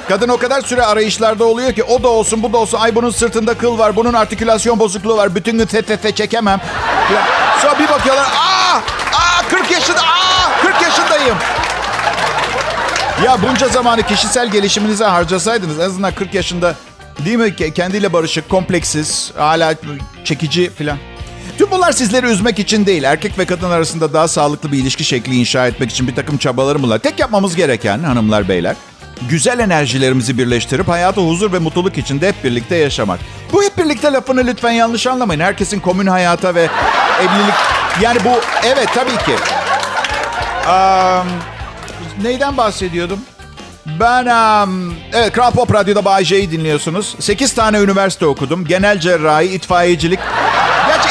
Kadın 0.10 0.30
o 0.30 0.38
kadar 0.38 0.62
süre 0.62 0.86
arayışlarda 0.86 1.46
oluyor 1.46 1.74
ki 1.74 1.84
o 1.84 2.04
da 2.04 2.08
olsun 2.08 2.44
bu 2.44 2.54
da 2.54 2.58
olsun. 2.58 2.78
Ay 2.78 2.96
bunun 2.96 3.10
sırtında 3.10 3.54
kıl 3.58 3.78
var, 3.78 3.96
bunun 3.96 4.14
artikülasyon 4.14 4.80
bozukluğu 4.80 5.18
var. 5.18 5.36
Bütün 5.36 5.58
gün 5.58 5.66
te 5.66 6.16
çekemem. 6.16 6.62
Sonra 7.62 7.80
bir 7.80 7.90
bakıyorlar. 7.90 8.26
Aa, 8.26 8.78
aa 9.14 9.50
40 9.50 9.72
yaşında, 9.72 10.00
aa 10.00 10.62
40 10.62 10.82
yaşındayım. 10.82 11.36
Ya 13.26 13.38
bunca 13.42 13.68
zamanı 13.68 14.04
kişisel 14.04 14.48
gelişiminize 14.52 15.06
harcasaydınız 15.06 15.80
en 15.80 15.84
azından 15.84 16.16
40 16.16 16.34
yaşında 16.34 16.76
değil 17.26 17.38
mi 17.38 17.56
kendiyle 17.56 18.14
barışık, 18.14 18.50
kompleksiz, 18.50 19.32
hala 19.38 19.74
çekici 20.24 20.70
filan. 20.70 20.98
Tüm 21.58 21.72
bunlar 21.72 21.92
sizleri 21.92 22.26
üzmek 22.26 22.60
için 22.60 22.86
değil, 22.86 23.04
erkek 23.04 23.40
ve 23.40 23.46
kadın 23.46 23.72
arasında 23.72 24.14
daha 24.14 24.28
sağlıklı 24.28 24.72
bir 24.72 24.78
ilişki 24.78 25.04
şekli 25.04 25.36
inşa 25.36 25.68
etmek 25.68 25.92
için 25.92 26.08
bir 26.08 26.16
takım 26.16 26.38
çabalarım 26.38 26.90
var. 26.90 27.00
Tek 27.00 27.20
yapmamız 27.20 27.56
gereken 27.56 28.00
hanımlar 28.00 28.50
beyler, 28.50 28.76
güzel 29.30 29.60
enerjilerimizi 29.60 30.38
birleştirip 30.38 30.88
hayatı 30.88 31.22
huzur 31.22 31.54
ve 31.54 31.60
mutluluk 31.60 31.98
içinde 31.98 32.28
hep 32.28 32.44
birlikte 32.44 32.76
yaşamak. 32.76 33.20
Bu 33.54 33.64
hep 33.64 33.78
birlikte 33.78 34.14
lafını 34.14 34.48
lütfen 34.48 34.72
yanlış 34.72 35.08
anlamayın. 35.08 35.40
Herkesin 35.40 35.80
komün 35.80 36.08
hayata 36.08 36.56
ve 36.56 36.70
evlilik... 37.20 37.54
Yani 38.02 38.20
bu 38.26 38.30
evet 38.66 38.90
tabii 38.96 39.18
ki. 39.18 39.36
Um, 40.70 41.28
neyden 42.24 42.58
bahsediyordum? 42.58 43.20
Ben, 44.00 44.26
um, 44.26 44.94
evet 45.14 45.34
Kral 45.34 45.52
Pop 45.52 45.74
Radyo'da 45.74 46.06
Bay 46.06 46.26
J'yi 46.26 46.52
dinliyorsunuz. 46.52 47.16
8 47.20 47.54
tane 47.54 47.78
üniversite 47.80 48.26
okudum. 48.26 48.66
Genel 48.66 49.00
cerrahi, 49.00 49.46
itfaiyecilik. 49.46 50.20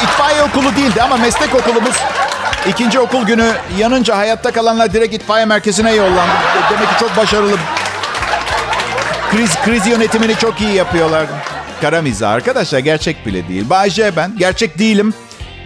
İtfaiye 0.04 0.42
okulu 0.42 0.76
değildi 0.76 1.02
ama 1.02 1.16
meslek 1.16 1.54
okulumuz 1.54 1.96
ikinci 2.68 3.00
okul 3.00 3.26
günü 3.26 3.52
yanınca 3.78 4.16
hayatta 4.16 4.50
kalanlar 4.50 4.92
direkt 4.92 5.14
itfaiye 5.14 5.44
merkezine 5.46 5.94
yollandı. 5.94 6.32
Demek 6.70 6.88
ki 6.88 6.94
çok 7.00 7.16
başarılı. 7.16 7.56
Kriz, 9.30 9.50
kriz 9.64 9.86
yönetimini 9.86 10.36
çok 10.36 10.60
iyi 10.60 10.74
yapıyorlar. 10.74 11.26
Kara 11.80 12.02
mizah 12.02 12.30
arkadaşlar 12.30 12.78
gerçek 12.78 13.26
bile 13.26 13.48
değil. 13.48 13.70
Bay 13.70 13.90
J 13.90 14.16
ben. 14.16 14.38
Gerçek 14.38 14.78
değilim. 14.78 15.14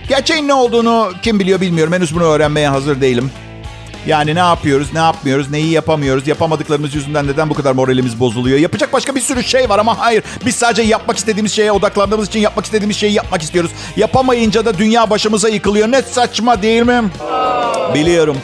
Gerçeğin 0.09 0.49
ne 0.49 0.55
olduğunu 0.55 1.13
kim 1.23 1.41
biliyor 1.41 1.61
bilmiyorum. 1.61 1.93
Henüz 1.93 2.15
bunu 2.15 2.25
öğrenmeye 2.25 2.69
hazır 2.69 3.01
değilim. 3.01 3.31
Yani 4.09 4.35
ne 4.35 4.39
yapıyoruz, 4.39 4.93
ne 4.93 4.99
yapmıyoruz, 4.99 5.51
neyi 5.51 5.71
yapamıyoruz, 5.71 6.29
yapamadıklarımız 6.29 6.95
yüzünden 6.95 7.27
neden 7.27 7.51
bu 7.51 7.55
kadar 7.55 7.73
moralimiz 7.73 8.21
bozuluyor? 8.21 8.59
Yapacak 8.59 8.93
başka 8.93 9.15
bir 9.15 9.21
sürü 9.21 9.43
şey 9.43 9.69
var 9.69 9.79
ama 9.79 9.99
hayır. 9.99 10.25
Biz 10.47 10.57
sadece 10.57 10.83
yapmak 10.83 11.17
istediğimiz 11.17 11.53
şeye 11.53 11.73
odaklandığımız 11.73 12.29
için 12.29 12.41
yapmak 12.41 12.65
istediğimiz 12.65 12.97
şeyi 12.97 13.13
yapmak 13.13 13.43
istiyoruz. 13.43 13.71
Yapamayınca 13.97 14.65
da 14.65 14.79
dünya 14.79 15.11
başımıza 15.11 15.49
yıkılıyor. 15.49 15.93
Ne 15.93 16.03
saçma 16.03 16.63
değil 16.63 16.83
mi? 16.83 17.03
Biliyorum. 17.95 18.37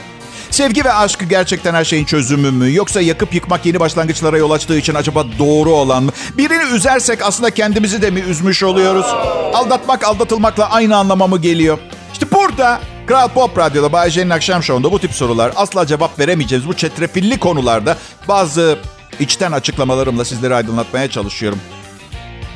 Sevgi 0.51 0.85
ve 0.85 0.93
aşk 0.93 1.31
gerçekten 1.31 1.75
her 1.75 1.85
şeyin 1.85 2.05
çözümü 2.05 2.51
mü? 2.51 2.75
Yoksa 2.75 3.01
yakıp 3.01 3.35
yıkmak 3.35 3.67
yeni 3.67 3.81
başlangıçlara 3.81 4.39
yol 4.39 4.51
açtığı 4.51 4.79
için 4.79 4.95
acaba 4.95 5.25
doğru 5.39 5.71
olan 5.71 6.03
mı? 6.03 6.11
Birini 6.39 6.75
üzersek 6.75 7.23
aslında 7.23 7.51
kendimizi 7.51 8.03
de 8.03 8.11
mi 8.11 8.21
üzmüş 8.21 8.63
oluyoruz? 8.63 9.07
Aldatmak 9.55 10.05
aldatılmakla 10.05 10.71
aynı 10.71 10.97
anlama 10.97 11.27
mı 11.27 11.41
geliyor? 11.41 11.79
İşte 12.13 12.27
burada 12.31 12.81
Kral 13.07 13.29
Pop 13.29 13.59
Radyo'da 13.59 13.93
Bay 13.93 14.11
J'nin 14.11 14.31
akşam 14.31 14.63
şovunda 14.63 14.93
bu 14.93 14.99
tip 14.99 15.13
sorular 15.13 15.53
asla 15.57 15.87
cevap 15.87 16.19
veremeyeceğiz. 16.19 16.69
Bu 16.69 16.77
çetrefilli 16.77 17.39
konularda 17.39 17.97
bazı 18.29 18.79
içten 19.21 19.53
açıklamalarımla 19.53 20.25
sizleri 20.25 20.55
aydınlatmaya 20.55 21.11
çalışıyorum. 21.11 21.59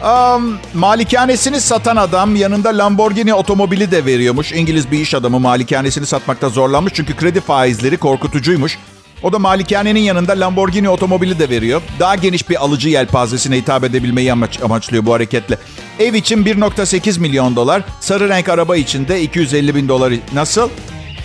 Um, 0.05 0.59
malikanesini 0.75 1.61
satan 1.61 1.97
adam 1.97 2.37
yanında 2.37 2.79
Lamborghini 2.79 3.35
otomobili 3.35 3.91
de 3.91 4.05
veriyormuş. 4.05 4.53
İngiliz 4.53 4.91
bir 4.91 4.99
iş 4.99 5.15
adamı 5.15 5.41
malikanesini 5.41 6.07
satmakta 6.07 6.49
zorlanmış 6.49 6.93
çünkü 6.97 7.17
kredi 7.17 7.41
faizleri 7.41 7.97
korkutucuymuş. 7.97 8.79
O 9.23 9.33
da 9.33 9.39
malikanenin 9.39 10.01
yanında 10.01 10.33
Lamborghini 10.33 10.89
otomobili 10.89 11.39
de 11.39 11.51
veriyor. 11.51 11.83
Daha 12.01 12.15
geniş 12.15 12.49
bir 12.51 12.65
alıcı 12.65 12.89
yelpazesine 12.89 13.57
hitap 13.57 13.85
edebilmeyi 13.85 14.33
amaç, 14.33 14.63
amaçlıyor 14.63 15.07
bu 15.07 15.15
hareketle. 15.15 15.59
Ev 15.99 16.15
için 16.15 16.45
1.8 16.45 17.21
milyon 17.21 17.57
dolar, 17.57 17.83
sarı 18.01 18.29
renk 18.29 18.49
araba 18.49 18.77
için 18.77 19.09
de 19.09 19.21
250 19.23 19.75
bin 19.75 19.89
dolar. 19.89 20.13
Nasıl? 20.33 20.71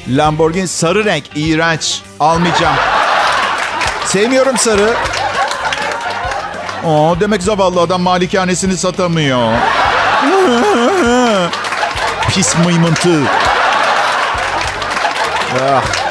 Lamborghini 0.09 0.67
sarı 0.67 1.05
renk, 1.05 1.23
iğrenç. 1.35 2.01
Almayacağım. 2.19 2.75
Sevmiyorum 4.05 4.57
sarı. 4.57 4.93
Oo, 6.85 7.19
demek 7.19 7.43
zavallı 7.43 7.81
adam 7.81 8.01
malikanesini 8.01 8.77
satamıyor. 8.77 9.53
Pis 12.29 12.55
mıymıntı. 12.57 13.19
Ah. 15.61 16.02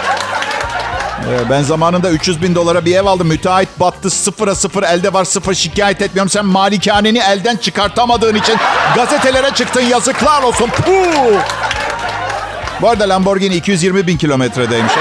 Ee, 1.28 1.50
ben 1.50 1.62
zamanında 1.62 2.10
300 2.10 2.42
bin 2.42 2.54
dolara 2.54 2.84
bir 2.84 2.96
ev 2.96 3.06
aldım. 3.06 3.28
Müteahhit 3.28 3.80
battı. 3.80 4.10
Sıfıra 4.10 4.54
sıfır 4.54 4.82
elde 4.82 5.12
var 5.12 5.24
sıfır 5.24 5.54
şikayet 5.54 6.02
etmiyorum. 6.02 6.30
Sen 6.30 6.46
malikaneni 6.46 7.18
elden 7.18 7.56
çıkartamadığın 7.56 8.34
için 8.34 8.56
gazetelere 8.96 9.50
çıktın. 9.50 9.80
Yazıklar 9.80 10.42
olsun. 10.42 10.66
Puh! 10.66 11.40
Bu 12.80 12.88
arada 12.88 13.08
Lamborghini 13.08 13.54
220 13.54 14.06
bin 14.06 14.16
kilometredeymiş. 14.16 14.92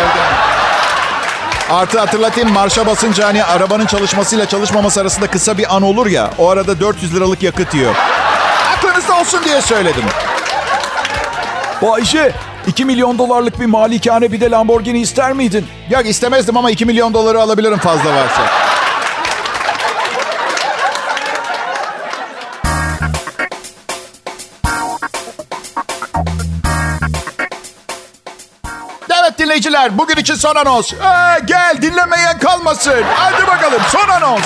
Artı 1.70 2.00
hatırlatayım 2.00 2.52
marşa 2.52 2.86
basınca 2.86 3.28
hani 3.28 3.44
arabanın 3.44 3.86
çalışmasıyla 3.86 4.46
çalışmaması 4.46 5.02
arasında 5.02 5.28
kısa 5.28 5.58
bir 5.58 5.76
an 5.76 5.82
olur 5.82 6.08
ya. 6.08 6.30
O 6.38 6.50
arada 6.50 6.80
400 6.80 7.16
liralık 7.16 7.44
yakıt 7.44 7.74
yiyor. 7.74 7.96
Aklınızda 8.78 9.20
olsun 9.20 9.44
diye 9.44 9.62
söyledim. 9.62 10.04
Bayşe 11.82 12.34
2 12.68 12.86
milyon 12.86 13.18
dolarlık 13.18 13.60
bir 13.60 13.66
malikane 13.66 14.32
bir 14.32 14.42
de 14.42 14.52
Lamborghini 14.52 15.00
ister 15.00 15.34
miydin? 15.34 15.66
Yok 15.90 16.06
istemezdim 16.06 16.58
ama 16.58 16.72
2 16.72 16.86
milyon 16.86 17.14
doları 17.14 17.42
alabilirim 17.42 17.78
fazla 17.78 18.16
varsa. 18.16 18.42
Evet 29.22 29.40
dinleyiciler 29.40 29.98
bugün 29.98 30.16
için 30.16 30.36
son 30.36 30.56
anons. 30.56 30.94
Ee, 30.94 30.98
gel 31.46 31.82
dinlemeyen 31.82 32.40
kalmasın. 32.40 33.04
Hadi 33.16 33.48
bakalım 33.48 33.82
son 33.92 34.10
anons. 34.10 34.42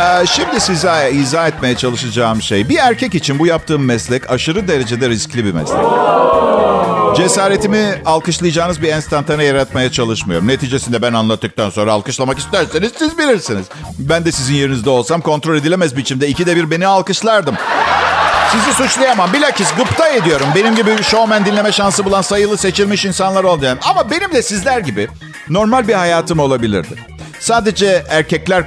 Ee, 0.00 0.26
şimdi 0.26 0.60
size 0.60 1.10
izah 1.12 1.48
etmeye 1.48 1.76
çalışacağım 1.76 2.42
şey. 2.42 2.68
Bir 2.68 2.76
erkek 2.76 3.14
için 3.14 3.38
bu 3.38 3.46
yaptığım 3.46 3.84
meslek 3.84 4.30
aşırı 4.30 4.68
derecede 4.68 5.08
riskli 5.08 5.44
bir 5.44 5.52
meslek. 5.52 5.80
Cesaretimi 7.16 8.02
alkışlayacağınız 8.06 8.82
bir 8.82 8.88
enstantane 8.88 9.44
yaratmaya 9.44 9.92
çalışmıyorum. 9.92 10.48
Neticesinde 10.48 11.02
ben 11.02 11.12
anlattıktan 11.12 11.70
sonra 11.70 11.92
alkışlamak 11.92 12.38
isterseniz 12.38 12.92
siz 12.98 13.18
bilirsiniz. 13.18 13.66
Ben 13.98 14.24
de 14.24 14.32
sizin 14.32 14.54
yerinizde 14.54 14.90
olsam 14.90 15.20
kontrol 15.20 15.56
edilemez 15.56 15.96
biçimde 15.96 16.28
ikide 16.28 16.56
bir 16.56 16.70
beni 16.70 16.86
alkışlardım. 16.86 17.54
Sizi 18.52 18.72
suçlayamam. 18.72 19.32
Bilakis 19.32 19.74
gıpta 19.74 20.08
ediyorum. 20.08 20.46
Benim 20.54 20.74
gibi 20.74 21.02
showman 21.02 21.44
dinleme 21.44 21.72
şansı 21.72 22.04
bulan 22.04 22.22
sayılı 22.22 22.56
seçilmiş 22.56 23.04
insanlar 23.04 23.44
oldu. 23.44 23.66
Ama 23.82 24.10
benim 24.10 24.32
de 24.32 24.42
sizler 24.42 24.78
gibi 24.80 25.08
normal 25.48 25.88
bir 25.88 25.94
hayatım 25.94 26.38
olabilirdi. 26.38 27.19
Sadece 27.40 28.04
erkekler 28.08 28.66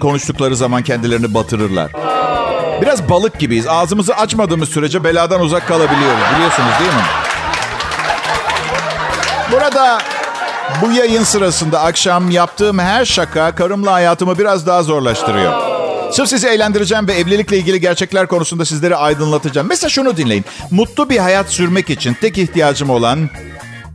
konuştukları 0.00 0.56
zaman 0.56 0.82
kendilerini 0.82 1.34
batırırlar. 1.34 1.92
Biraz 2.82 3.08
balık 3.10 3.38
gibiyiz. 3.38 3.66
Ağzımızı 3.68 4.16
açmadığımız 4.16 4.68
sürece 4.68 5.04
beladan 5.04 5.40
uzak 5.40 5.68
kalabiliyoruz. 5.68 6.20
Biliyorsunuz 6.34 6.70
değil 6.80 6.92
mi? 6.92 7.02
Burada 9.52 9.98
bu 10.82 10.92
yayın 10.92 11.22
sırasında 11.22 11.80
akşam 11.80 12.30
yaptığım 12.30 12.78
her 12.78 13.04
şaka 13.04 13.54
karımla 13.54 13.92
hayatımı 13.92 14.38
biraz 14.38 14.66
daha 14.66 14.82
zorlaştırıyor. 14.82 15.76
Sırf 16.12 16.28
sizi 16.28 16.48
eğlendireceğim 16.48 17.08
ve 17.08 17.12
evlilikle 17.12 17.56
ilgili 17.58 17.80
gerçekler 17.80 18.26
konusunda 18.26 18.64
sizleri 18.64 18.96
aydınlatacağım. 18.96 19.66
Mesela 19.68 19.90
şunu 19.90 20.16
dinleyin. 20.16 20.44
Mutlu 20.70 21.10
bir 21.10 21.18
hayat 21.18 21.48
sürmek 21.48 21.90
için 21.90 22.14
tek 22.20 22.38
ihtiyacım 22.38 22.90
olan 22.90 23.30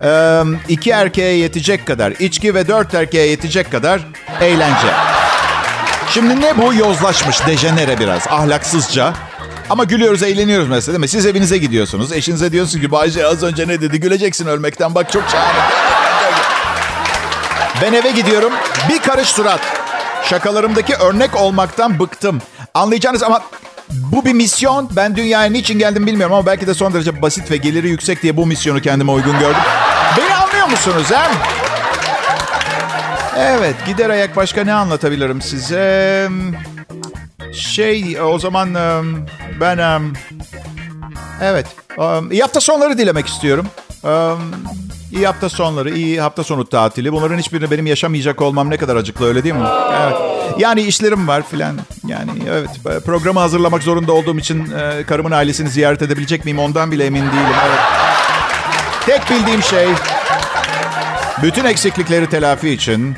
e, 0.03 0.41
iki 0.67 0.91
erkeğe 0.91 1.37
yetecek 1.37 1.87
kadar, 1.87 2.11
içki 2.11 2.55
ve 2.55 2.67
dört 2.67 2.93
erkeğe 2.93 3.27
yetecek 3.27 3.71
kadar 3.71 4.01
eğlence. 4.41 4.87
Şimdi 6.09 6.41
ne 6.41 6.57
bu? 6.57 6.73
Yozlaşmış, 6.73 7.47
dejenere 7.47 7.99
biraz, 7.99 8.27
ahlaksızca. 8.27 9.13
Ama 9.69 9.83
gülüyoruz, 9.83 10.23
eğleniyoruz 10.23 10.69
mesela 10.69 10.93
değil 10.93 10.99
mi? 10.99 11.07
Siz 11.07 11.25
evinize 11.25 11.57
gidiyorsunuz. 11.57 12.13
Eşinize 12.13 12.51
diyorsunuz 12.51 12.83
ki 12.83 12.91
Bayce 12.91 13.27
az 13.27 13.43
önce 13.43 13.67
ne 13.67 13.81
dedi? 13.81 13.99
Güleceksin 13.99 14.47
ölmekten. 14.47 14.95
Bak 14.95 15.11
çok 15.11 15.23
şahane. 15.29 15.59
Ben 17.81 17.93
eve 17.93 18.11
gidiyorum. 18.11 18.53
Bir 18.89 18.99
karış 18.99 19.27
surat. 19.27 19.59
Şakalarımdaki 20.23 20.95
örnek 20.95 21.35
olmaktan 21.35 21.99
bıktım. 21.99 22.41
Anlayacağınız 22.73 23.23
ama 23.23 23.41
bu 23.91 24.25
bir 24.25 24.33
misyon. 24.33 24.89
Ben 24.95 25.15
dünyaya 25.15 25.51
niçin 25.51 25.79
geldim 25.79 26.07
bilmiyorum 26.07 26.35
ama 26.35 26.45
belki 26.45 26.67
de 26.67 26.73
son 26.73 26.93
derece 26.93 27.21
basit 27.21 27.51
ve 27.51 27.57
geliri 27.57 27.89
yüksek 27.89 28.23
diye 28.23 28.37
bu 28.37 28.45
misyonu 28.45 28.81
kendime 28.81 29.11
uygun 29.11 29.39
gördüm. 29.39 29.61
Beni 30.17 30.35
anlıyor 30.35 30.67
musunuz 30.67 31.11
he? 31.11 31.31
Evet, 33.37 33.75
gider 33.85 34.09
ayak 34.09 34.35
başka 34.35 34.63
ne 34.63 34.73
anlatabilirim 34.73 35.41
size? 35.41 36.29
Şey, 37.53 38.21
o 38.21 38.39
zaman 38.39 38.75
ben... 39.61 40.01
Evet, 41.41 41.65
iyi 42.31 42.41
hafta 42.41 42.61
sonları 42.61 42.97
dilemek 42.97 43.27
istiyorum. 43.27 43.67
İyi 45.11 45.25
hafta 45.25 45.49
sonları, 45.49 45.89
iyi 45.89 46.21
hafta 46.21 46.43
sonu 46.43 46.65
tatili. 46.65 47.11
Bunların 47.11 47.37
hiçbirini 47.37 47.71
benim 47.71 47.85
yaşamayacak 47.85 48.41
olmam 48.41 48.69
ne 48.69 48.77
kadar 48.77 48.95
acıklı 48.95 49.25
öyle 49.25 49.43
değil 49.43 49.55
mi? 49.55 49.67
Evet. 50.03 50.15
Yani 50.57 50.81
işlerim 50.81 51.27
var 51.27 51.43
filan. 51.51 51.79
Yani 52.07 52.31
evet 52.49 52.69
programı 53.05 53.39
hazırlamak 53.39 53.83
zorunda 53.83 54.11
olduğum 54.13 54.37
için 54.37 54.71
e, 54.71 55.03
karımın 55.03 55.31
ailesini 55.31 55.69
ziyaret 55.69 56.01
edebilecek 56.01 56.45
miyim 56.45 56.59
ondan 56.59 56.91
bile 56.91 57.05
emin 57.05 57.21
değilim. 57.21 57.55
Evet. 57.67 57.79
Tek 59.05 59.29
bildiğim 59.29 59.63
şey 59.63 59.87
bütün 61.43 61.65
eksiklikleri 61.65 62.29
telafi 62.29 62.69
için 62.69 63.15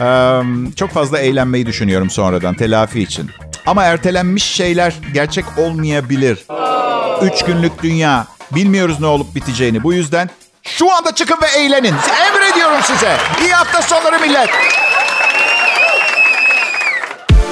e, 0.00 0.40
çok 0.76 0.90
fazla 0.90 1.18
eğlenmeyi 1.18 1.66
düşünüyorum 1.66 2.10
sonradan 2.10 2.54
telafi 2.54 3.02
için. 3.02 3.30
Ama 3.66 3.84
ertelenmiş 3.84 4.44
şeyler 4.44 4.94
gerçek 5.14 5.44
olmayabilir. 5.58 6.46
Üç 7.22 7.44
günlük 7.44 7.82
dünya. 7.82 8.26
Bilmiyoruz 8.54 9.00
ne 9.00 9.06
olup 9.06 9.34
biteceğini. 9.34 9.82
Bu 9.82 9.92
yüzden 9.92 10.30
şu 10.78 10.92
anda 10.92 11.12
çıkın 11.14 11.38
ve 11.42 11.46
eğlenin. 11.46 11.94
Emrediyorum 12.28 12.82
size. 12.82 13.16
İyi 13.44 13.52
hafta 13.52 13.82
sonları 13.82 14.20
millet. 14.20 14.50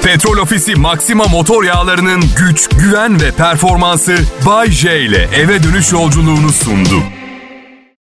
Petrol 0.03 0.37
Ofisi 0.37 0.75
Maxima 0.75 1.25
motor 1.25 1.63
yağlarının 1.63 2.23
güç, 2.37 2.69
güven 2.69 3.21
ve 3.21 3.31
performansı 3.31 4.17
Bay 4.45 4.71
J 4.71 4.99
ile 5.01 5.29
eve 5.35 5.63
dönüş 5.63 5.91
yolculuğunu 5.91 6.49
sundu. 6.49 7.03